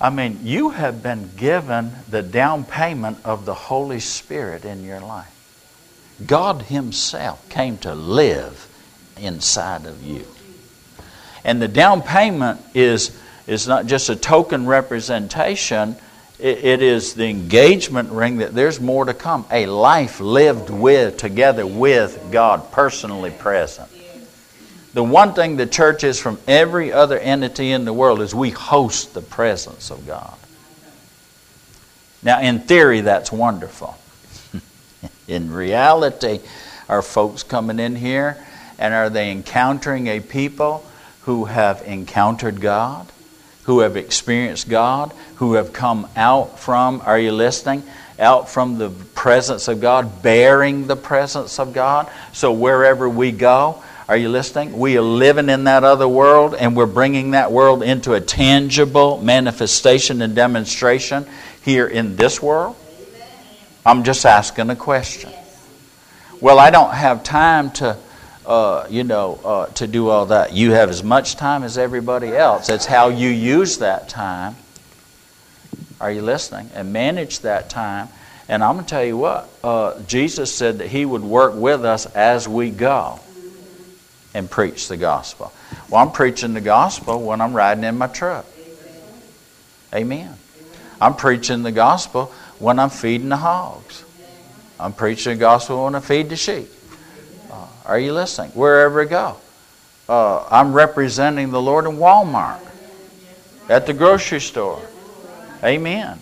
I 0.00 0.10
mean, 0.10 0.40
you 0.42 0.70
have 0.70 1.02
been 1.02 1.30
given 1.36 1.92
the 2.10 2.22
down 2.22 2.64
payment 2.64 3.18
of 3.24 3.46
the 3.46 3.54
Holy 3.54 4.00
Spirit 4.00 4.64
in 4.64 4.84
your 4.84 5.00
life. 5.00 5.30
God 6.26 6.62
Himself 6.62 7.48
came 7.48 7.78
to 7.78 7.94
live 7.94 8.68
inside 9.16 9.86
of 9.86 10.02
you. 10.02 10.26
And 11.44 11.62
the 11.62 11.68
down 11.68 12.02
payment 12.02 12.60
is, 12.74 13.16
is 13.46 13.68
not 13.68 13.86
just 13.86 14.08
a 14.08 14.16
token 14.16 14.66
representation, 14.66 15.96
it, 16.44 16.82
is 16.82 17.14
the 17.14 17.24
engagement 17.24 18.10
ring 18.10 18.36
that 18.38 18.54
there's 18.54 18.80
more 18.80 19.06
to 19.06 19.14
come. 19.14 19.46
A 19.50 19.66
life 19.66 20.20
lived 20.20 20.68
with, 20.68 21.16
together 21.16 21.66
with 21.66 22.28
God, 22.30 22.70
personally 22.70 23.30
present. 23.30 23.88
The 24.92 25.02
one 25.02 25.32
thing 25.34 25.56
the 25.56 25.66
church 25.66 26.04
is 26.04 26.20
from 26.20 26.38
every 26.46 26.92
other 26.92 27.18
entity 27.18 27.72
in 27.72 27.84
the 27.84 27.92
world 27.92 28.20
is 28.20 28.34
we 28.34 28.50
host 28.50 29.14
the 29.14 29.22
presence 29.22 29.90
of 29.90 30.06
God. 30.06 30.36
Now, 32.22 32.40
in 32.40 32.60
theory, 32.60 33.00
that's 33.00 33.32
wonderful. 33.32 33.96
in 35.28 35.50
reality, 35.50 36.40
are 36.88 37.02
folks 37.02 37.42
coming 37.42 37.78
in 37.78 37.96
here 37.96 38.36
and 38.78 38.92
are 38.92 39.10
they 39.10 39.30
encountering 39.30 40.08
a 40.08 40.20
people 40.20 40.84
who 41.22 41.46
have 41.46 41.82
encountered 41.82 42.60
God, 42.60 43.06
who 43.64 43.80
have 43.80 43.96
experienced 43.96 44.68
God, 44.68 45.12
who 45.36 45.54
have 45.54 45.72
come 45.72 46.08
out 46.16 46.58
from, 46.58 47.02
are 47.04 47.18
you 47.18 47.32
listening? 47.32 47.82
Out 48.18 48.48
from 48.48 48.78
the 48.78 48.90
presence 48.90 49.68
of 49.68 49.80
God, 49.80 50.22
bearing 50.22 50.86
the 50.86 50.96
presence 50.96 51.58
of 51.58 51.72
God. 51.72 52.10
So 52.32 52.52
wherever 52.52 53.08
we 53.08 53.32
go, 53.32 53.82
are 54.06 54.16
you 54.16 54.28
listening? 54.28 54.78
We 54.78 54.98
are 54.98 55.02
living 55.02 55.48
in 55.48 55.64
that 55.64 55.82
other 55.82 56.06
world 56.06 56.54
and 56.54 56.76
we're 56.76 56.86
bringing 56.86 57.30
that 57.30 57.50
world 57.50 57.82
into 57.82 58.12
a 58.12 58.20
tangible 58.20 59.20
manifestation 59.22 60.20
and 60.20 60.34
demonstration 60.34 61.26
here 61.62 61.86
in 61.86 62.16
this 62.16 62.42
world? 62.42 62.76
I'm 63.86 64.04
just 64.04 64.26
asking 64.26 64.70
a 64.70 64.76
question. 64.76 65.32
Well, 66.40 66.58
I 66.58 66.70
don't 66.70 66.92
have 66.92 67.24
time 67.24 67.70
to, 67.72 67.96
uh, 68.46 68.86
you 68.90 69.04
know, 69.04 69.40
uh, 69.44 69.66
to 69.66 69.86
do 69.86 70.08
all 70.08 70.26
that. 70.26 70.52
You 70.52 70.72
have 70.72 70.90
as 70.90 71.02
much 71.02 71.36
time 71.36 71.62
as 71.62 71.78
everybody 71.78 72.28
else. 72.28 72.68
It's 72.68 72.86
how 72.86 73.08
you 73.08 73.28
use 73.28 73.78
that 73.78 74.08
time. 74.08 74.56
Are 76.00 76.10
you 76.10 76.22
listening? 76.22 76.70
And 76.74 76.92
manage 76.92 77.40
that 77.40 77.70
time. 77.70 78.08
And 78.48 78.62
I'm 78.62 78.74
going 78.74 78.84
to 78.84 78.90
tell 78.90 79.04
you 79.04 79.16
what, 79.16 79.48
uh, 79.62 80.00
Jesus 80.02 80.54
said 80.54 80.78
that 80.78 80.88
He 80.88 81.04
would 81.04 81.22
work 81.22 81.54
with 81.54 81.84
us 81.84 82.06
as 82.06 82.46
we 82.46 82.70
go 82.70 83.20
and 84.34 84.50
preach 84.50 84.88
the 84.88 84.96
gospel. 84.96 85.52
Well, 85.88 86.02
I'm 86.02 86.12
preaching 86.12 86.52
the 86.52 86.60
gospel 86.60 87.22
when 87.22 87.40
I'm 87.40 87.54
riding 87.54 87.84
in 87.84 87.96
my 87.96 88.08
truck. 88.08 88.44
Amen. 89.94 90.36
I'm 91.00 91.14
preaching 91.14 91.62
the 91.62 91.72
gospel 91.72 92.26
when 92.58 92.78
I'm 92.78 92.90
feeding 92.90 93.28
the 93.28 93.36
hogs. 93.36 94.04
I'm 94.78 94.92
preaching 94.92 95.34
the 95.34 95.38
gospel 95.38 95.84
when 95.84 95.94
I 95.94 96.00
feed 96.00 96.28
the 96.28 96.36
sheep. 96.36 96.68
Are 97.84 97.98
you 97.98 98.12
listening? 98.12 98.50
Wherever 98.52 99.02
I 99.02 99.04
go. 99.04 99.36
Uh, 100.08 100.44
I'm 100.50 100.72
representing 100.72 101.50
the 101.50 101.60
Lord 101.60 101.86
in 101.86 101.96
Walmart, 101.96 102.60
at 103.68 103.86
the 103.86 103.94
grocery 103.94 104.40
store. 104.40 104.82
Amen. 105.62 106.20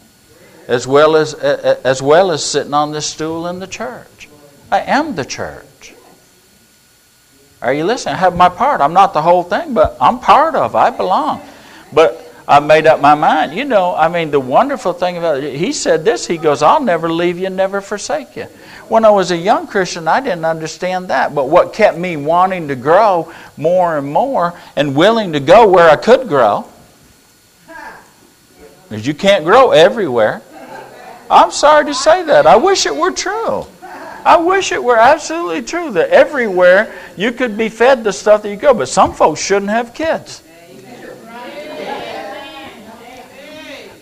As 0.69 0.87
well 0.87 1.17
as, 1.17 1.35
as 1.35 2.01
well 2.01 2.31
as 2.31 2.45
sitting 2.45 2.75
on 2.75 2.93
this 2.93 3.07
stool 3.07 3.49
in 3.49 3.59
the 3.59 3.67
church. 3.67 4.29
I 4.71 4.81
am 4.81 5.17
the 5.17 5.25
church. 5.25 5.95
Are 7.61 7.73
you 7.73 7.85
listening? 7.85 8.15
I 8.15 8.19
have 8.19 8.37
my 8.37 8.49
part. 8.49 8.81
I'm 8.81 8.93
not 8.93 9.13
the 9.13 9.23
whole 9.23 9.43
thing, 9.43 9.75
but 9.75 9.97
I'm 10.01 10.19
part 10.19 10.55
of. 10.55 10.75
I 10.75 10.91
belong. 10.91 11.43
But 11.93 12.22
I 12.53 12.61
made 12.61 12.87
up 12.87 13.01
my 13.01 13.15
mind. 13.15 13.55
You 13.55 13.65
know, 13.65 13.95
I 13.95 14.09
mean, 14.09 14.31
the 14.31 14.39
wonderful 14.39 14.93
thing 14.93 15.17
about 15.17 15.43
it, 15.43 15.57
he 15.57 15.73
said 15.73 16.05
this. 16.05 16.27
He 16.27 16.37
goes, 16.37 16.63
I'll 16.63 16.83
never 16.83 17.11
leave 17.11 17.39
you, 17.39 17.49
never 17.49 17.81
forsake 17.81 18.37
you. 18.37 18.45
When 18.89 19.07
I 19.07 19.09
was 19.11 19.31
a 19.31 19.37
young 19.39 19.67
Christian, 19.67 20.07
I 20.07 20.21
didn't 20.21 20.45
understand 20.45 21.09
that. 21.09 21.35
But 21.35 21.49
what 21.49 21.73
kept 21.73 21.97
me 21.97 22.19
wanting 22.19 22.69
to 22.69 22.77
grow 22.77 23.33
more 23.57 23.97
and 23.97 24.07
more 24.13 24.53
and 24.77 24.95
willing 24.95 25.33
to 25.33 25.41
go 25.41 25.67
where 25.67 25.89
I 25.89 25.97
could 25.97 26.29
grow 26.29 26.67
is 28.91 29.07
you 29.07 29.15
can't 29.15 29.47
grow 29.47 29.71
everywhere. 29.71 30.43
I'm 31.31 31.53
sorry 31.53 31.87
to 31.87 31.95
say 31.95 32.23
that. 32.25 32.47
I 32.47 32.57
wish 32.57 32.85
it 32.85 32.95
were 32.95 33.13
true. 33.13 33.65
I 34.27 34.37
wish 34.37 34.73
it 34.73 34.85
were 34.85 34.99
absolutely 34.99 35.63
true 35.63 35.91
that 35.93 36.11
everywhere 36.11 36.95
you 37.17 37.33
could 37.33 37.57
be 37.57 37.71
fed 37.71 38.05
the 38.05 38.13
stuff 38.13 38.43
that 38.43 38.51
you 38.51 38.57
go, 38.57 38.75
but 38.75 38.91
some 38.91 39.15
folks 39.15 39.43
shouldn't 39.43 39.71
have 39.71 39.95
kids. 39.95 40.43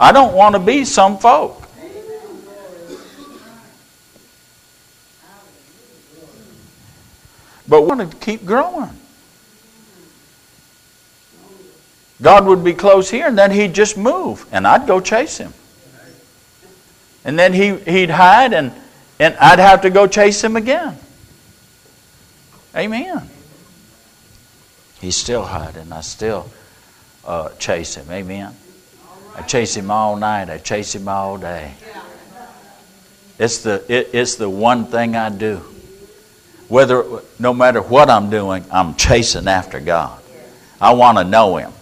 I 0.01 0.11
don't 0.11 0.35
want 0.35 0.55
to 0.55 0.59
be 0.59 0.85
some 0.85 1.19
folk. 1.19 1.69
But 7.69 7.83
we 7.83 7.87
want 7.87 8.11
to 8.11 8.17
keep 8.17 8.45
growing. 8.45 8.91
God 12.21 12.47
would 12.47 12.65
be 12.65 12.73
close 12.73 13.09
here, 13.09 13.29
and 13.29 13.39
then 13.39 13.53
He'd 13.53 13.75
just 13.75 13.97
move, 13.97 14.45
and 14.51 14.67
I'd 14.67 14.89
go 14.89 15.01
chase 15.01 15.39
Him. 15.39 15.55
And 17.25 17.39
then 17.39 17.53
he, 17.53 17.77
He'd 17.77 18.11
hide, 18.11 18.53
and 18.53 18.73
and 19.21 19.37
I'd 19.37 19.59
have 19.59 19.83
to 19.83 19.91
go 19.91 20.07
chase 20.07 20.43
him 20.43 20.57
again. 20.57 20.97
Amen. 22.75 23.29
He's 24.99 25.15
still 25.15 25.43
hiding. 25.43 25.93
I 25.93 26.01
still 26.01 26.51
uh, 27.27 27.51
chase 27.59 27.97
him. 27.97 28.11
Amen. 28.11 28.57
I 29.41 29.43
chase 29.43 29.75
him 29.75 29.91
all 29.91 30.17
night. 30.17 30.51
I 30.51 30.59
chase 30.59 30.95
him 30.95 31.09
all 31.09 31.39
day. 31.39 31.73
It's 33.39 33.63
the, 33.63 33.83
it, 33.89 34.11
it's 34.13 34.35
the 34.35 34.51
one 34.51 34.85
thing 34.85 35.17
I 35.17 35.31
do. 35.31 35.63
Whether, 36.69 37.23
no 37.39 37.55
matter 37.55 37.81
what 37.81 38.11
I'm 38.11 38.29
doing, 38.29 38.67
I'm 38.71 38.97
chasing 38.97 39.49
after 39.49 39.81
God. 39.81 40.23
I 40.79 40.93
want 40.93 41.17
to 41.17 41.25
know 41.25 41.57
Him. 41.57 41.73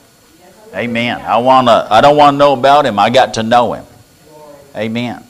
Amen. 0.72 1.20
I 1.20 1.38
want 1.38 1.66
to. 1.66 1.88
I 1.90 2.00
don't 2.00 2.16
want 2.16 2.34
to 2.34 2.38
know 2.38 2.52
about 2.52 2.86
Him. 2.86 2.96
I 2.96 3.10
got 3.10 3.34
to 3.34 3.42
know 3.42 3.72
Him. 3.72 3.84
Amen. 4.76 5.24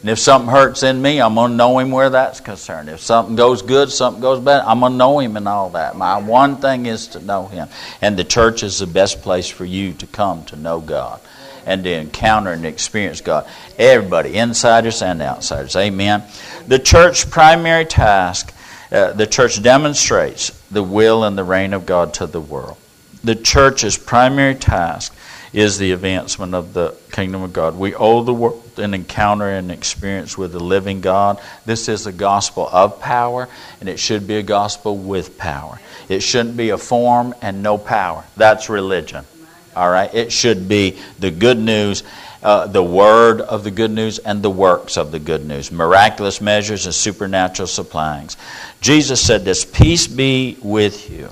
And 0.00 0.10
if 0.10 0.18
something 0.18 0.50
hurts 0.50 0.82
in 0.82 1.00
me, 1.00 1.20
I'm 1.20 1.36
going 1.36 1.52
to 1.52 1.56
know 1.56 1.78
him 1.78 1.92
where 1.92 2.10
that's 2.10 2.40
concerned. 2.40 2.88
If 2.88 2.98
something 2.98 3.36
goes 3.36 3.62
good, 3.62 3.88
something 3.88 4.20
goes 4.20 4.40
bad, 4.40 4.64
I'm 4.66 4.80
going 4.80 4.92
to 4.92 4.98
know 4.98 5.20
him 5.20 5.36
and 5.36 5.46
all 5.46 5.70
that. 5.70 5.94
My 5.94 6.18
one 6.18 6.56
thing 6.56 6.86
is 6.86 7.06
to 7.08 7.20
know 7.20 7.46
him. 7.46 7.68
And 8.00 8.16
the 8.16 8.24
church 8.24 8.64
is 8.64 8.80
the 8.80 8.88
best 8.88 9.22
place 9.22 9.48
for 9.48 9.64
you 9.64 9.92
to 9.92 10.06
come 10.08 10.44
to 10.46 10.56
know 10.56 10.80
God 10.80 11.20
and 11.66 11.84
to 11.84 11.90
encounter 11.90 12.52
and 12.52 12.64
experience 12.64 13.20
God. 13.20 13.46
Everybody, 13.78 14.36
insiders 14.36 15.02
and 15.02 15.22
outsiders. 15.22 15.76
Amen. 15.76 16.24
The 16.66 16.78
church's 16.78 17.24
primary 17.24 17.84
task, 17.84 18.54
uh, 18.90 19.12
the 19.12 19.26
church 19.26 19.62
demonstrates 19.62 20.50
the 20.70 20.82
will 20.82 21.24
and 21.24 21.36
the 21.36 21.44
reign 21.44 21.72
of 21.72 21.86
God 21.86 22.14
to 22.14 22.26
the 22.26 22.40
world. 22.40 22.76
The 23.24 23.36
church's 23.36 23.96
primary 23.96 24.54
task 24.54 25.14
is 25.52 25.78
the 25.78 25.92
advancement 25.92 26.54
of 26.54 26.72
the 26.72 26.96
kingdom 27.10 27.42
of 27.42 27.52
God. 27.52 27.78
We 27.78 27.94
owe 27.94 28.22
the 28.22 28.34
world 28.34 28.62
an 28.78 28.94
encounter 28.94 29.48
and 29.48 29.70
experience 29.70 30.38
with 30.38 30.52
the 30.52 30.60
living 30.60 31.00
God. 31.00 31.40
This 31.66 31.88
is 31.88 32.06
a 32.06 32.12
gospel 32.12 32.68
of 32.72 33.00
power, 33.00 33.48
and 33.80 33.88
it 33.88 33.98
should 33.98 34.26
be 34.26 34.36
a 34.36 34.42
gospel 34.42 34.96
with 34.96 35.36
power. 35.36 35.78
It 36.08 36.20
shouldn't 36.20 36.56
be 36.56 36.70
a 36.70 36.78
form 36.78 37.34
and 37.42 37.62
no 37.62 37.76
power. 37.76 38.24
That's 38.36 38.70
religion. 38.70 39.26
All 39.74 39.90
right? 39.90 40.12
It 40.14 40.32
should 40.32 40.68
be 40.68 40.98
the 41.18 41.30
good 41.30 41.58
news, 41.58 42.02
uh, 42.42 42.66
the 42.66 42.82
word 42.82 43.40
of 43.40 43.64
the 43.64 43.70
good 43.70 43.90
news, 43.90 44.18
and 44.18 44.42
the 44.42 44.50
works 44.50 44.96
of 44.96 45.12
the 45.12 45.18
good 45.18 45.46
news. 45.46 45.72
Miraculous 45.72 46.40
measures 46.40 46.86
and 46.86 46.94
supernatural 46.94 47.66
supplyings. 47.68 48.36
Jesus 48.80 49.20
said 49.24 49.44
this 49.44 49.64
Peace 49.64 50.06
be 50.06 50.56
with 50.62 51.10
you. 51.10 51.28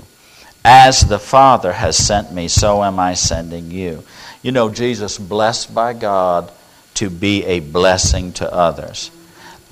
As 0.63 1.01
the 1.01 1.19
Father 1.19 1.73
has 1.73 1.97
sent 1.97 2.31
me, 2.31 2.47
so 2.47 2.83
am 2.83 2.99
I 2.99 3.15
sending 3.15 3.71
you. 3.71 4.03
You 4.43 4.51
know, 4.51 4.69
Jesus, 4.69 5.17
blessed 5.17 5.73
by 5.73 5.93
God 5.93 6.51
to 6.95 7.09
be 7.09 7.43
a 7.45 7.59
blessing 7.59 8.31
to 8.33 8.53
others. 8.53 9.11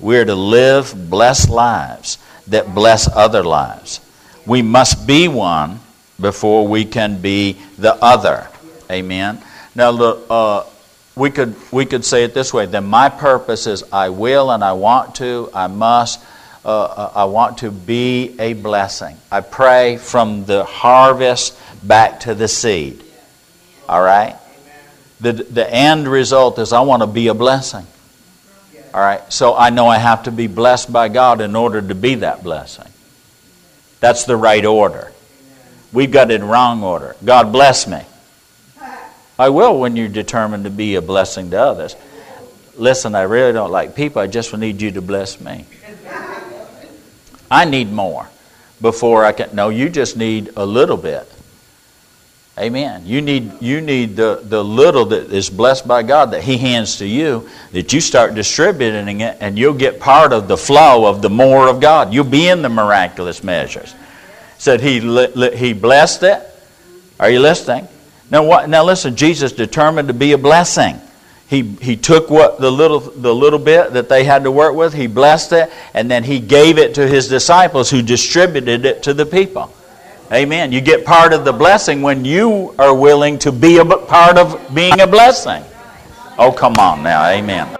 We're 0.00 0.24
to 0.24 0.34
live 0.34 1.10
blessed 1.10 1.50
lives 1.50 2.18
that 2.48 2.74
bless 2.74 3.08
other 3.08 3.44
lives. 3.44 4.00
We 4.46 4.62
must 4.62 5.06
be 5.06 5.28
one 5.28 5.80
before 6.20 6.66
we 6.66 6.84
can 6.84 7.20
be 7.20 7.56
the 7.78 7.94
other. 8.02 8.48
Amen. 8.90 9.40
Now, 9.74 9.90
look, 9.90 10.26
uh, 10.28 10.64
we 11.14 11.30
could 11.30 11.54
we 11.70 11.86
could 11.86 12.04
say 12.04 12.24
it 12.24 12.34
this 12.34 12.52
way. 12.52 12.66
Then 12.66 12.86
my 12.86 13.08
purpose 13.08 13.66
is 13.66 13.84
I 13.92 14.08
will 14.08 14.50
and 14.50 14.64
I 14.64 14.72
want 14.72 15.16
to, 15.16 15.50
I 15.54 15.66
must, 15.68 16.20
uh, 16.64 16.68
uh, 16.68 17.12
I 17.14 17.24
want 17.24 17.58
to 17.58 17.70
be 17.70 18.36
a 18.38 18.54
blessing. 18.54 19.16
I 19.30 19.40
pray 19.40 19.96
from 19.96 20.44
the 20.44 20.64
harvest 20.64 21.56
back 21.86 22.20
to 22.20 22.34
the 22.34 22.48
seed. 22.48 23.02
All 23.88 24.02
right? 24.02 24.36
The, 25.20 25.32
the 25.32 25.72
end 25.72 26.08
result 26.08 26.58
is 26.58 26.72
I 26.72 26.80
want 26.80 27.02
to 27.02 27.06
be 27.06 27.28
a 27.28 27.34
blessing. 27.34 27.86
All 28.94 29.00
right? 29.00 29.20
So 29.32 29.54
I 29.54 29.70
know 29.70 29.86
I 29.86 29.98
have 29.98 30.24
to 30.24 30.32
be 30.32 30.46
blessed 30.46 30.92
by 30.92 31.08
God 31.08 31.40
in 31.40 31.54
order 31.54 31.80
to 31.80 31.94
be 31.94 32.16
that 32.16 32.42
blessing. 32.42 32.88
That's 34.00 34.24
the 34.24 34.36
right 34.36 34.64
order. 34.64 35.12
We've 35.92 36.10
got 36.10 36.30
it 36.30 36.40
in 36.40 36.48
wrong 36.48 36.82
order. 36.82 37.16
God 37.24 37.52
bless 37.52 37.86
me. 37.86 38.00
I 39.40 39.48
will 39.48 39.80
when 39.80 39.96
you're 39.96 40.08
determined 40.08 40.64
to 40.64 40.70
be 40.70 40.96
a 40.96 41.00
blessing 41.00 41.48
to 41.52 41.58
others. 41.58 41.96
Listen, 42.76 43.14
I 43.14 43.22
really 43.22 43.54
don't 43.54 43.70
like 43.70 43.96
people. 43.96 44.20
I 44.20 44.26
just 44.26 44.54
need 44.54 44.82
you 44.82 44.90
to 44.90 45.00
bless 45.00 45.40
me. 45.40 45.64
I 47.50 47.64
need 47.64 47.90
more 47.90 48.28
before 48.82 49.24
I 49.24 49.32
can. 49.32 49.56
No, 49.56 49.70
you 49.70 49.88
just 49.88 50.14
need 50.14 50.50
a 50.56 50.66
little 50.66 50.98
bit. 50.98 51.26
Amen. 52.58 53.06
You 53.06 53.22
need, 53.22 53.62
you 53.62 53.80
need 53.80 54.14
the, 54.14 54.42
the 54.44 54.62
little 54.62 55.06
that 55.06 55.32
is 55.32 55.48
blessed 55.48 55.88
by 55.88 56.02
God 56.02 56.32
that 56.32 56.42
He 56.42 56.58
hands 56.58 56.98
to 56.98 57.06
you, 57.06 57.48
that 57.72 57.94
you 57.94 58.02
start 58.02 58.34
distributing 58.34 59.22
it, 59.22 59.38
and 59.40 59.58
you'll 59.58 59.72
get 59.72 60.00
part 60.00 60.34
of 60.34 60.48
the 60.48 60.58
flow 60.58 61.06
of 61.06 61.22
the 61.22 61.30
more 61.30 61.66
of 61.66 61.80
God. 61.80 62.12
You'll 62.12 62.24
be 62.24 62.46
in 62.46 62.60
the 62.60 62.68
miraculous 62.68 63.42
measures. 63.42 63.94
Said 64.58 64.82
He, 64.82 65.00
he 65.56 65.72
blessed 65.72 66.24
it. 66.24 66.46
Are 67.18 67.30
you 67.30 67.40
listening? 67.40 67.88
Now, 68.30 68.44
what, 68.44 68.68
now 68.68 68.84
listen, 68.84 69.16
Jesus 69.16 69.52
determined 69.52 70.08
to 70.08 70.14
be 70.14 70.32
a 70.32 70.38
blessing. 70.38 71.00
He, 71.48 71.62
he 71.62 71.96
took 71.96 72.30
what 72.30 72.60
the 72.60 72.70
little, 72.70 73.00
the 73.00 73.34
little 73.34 73.58
bit 73.58 73.92
that 73.94 74.08
they 74.08 74.22
had 74.22 74.44
to 74.44 74.52
work 74.52 74.76
with, 74.76 74.94
he 74.94 75.08
blessed 75.08 75.52
it, 75.52 75.72
and 75.94 76.08
then 76.08 76.22
he 76.22 76.38
gave 76.38 76.78
it 76.78 76.94
to 76.94 77.08
his 77.08 77.26
disciples 77.26 77.90
who 77.90 78.02
distributed 78.02 78.84
it 78.84 79.02
to 79.02 79.14
the 79.14 79.26
people. 79.26 79.74
Amen. 80.32 80.70
You 80.70 80.80
get 80.80 81.04
part 81.04 81.32
of 81.32 81.44
the 81.44 81.52
blessing 81.52 82.02
when 82.02 82.24
you 82.24 82.72
are 82.78 82.94
willing 82.94 83.36
to 83.40 83.50
be 83.50 83.78
a 83.78 83.84
part 83.84 84.38
of 84.38 84.72
being 84.72 85.00
a 85.00 85.06
blessing. 85.08 85.64
Oh, 86.38 86.52
come 86.52 86.74
on 86.74 87.02
now. 87.02 87.26
Amen. 87.26 87.79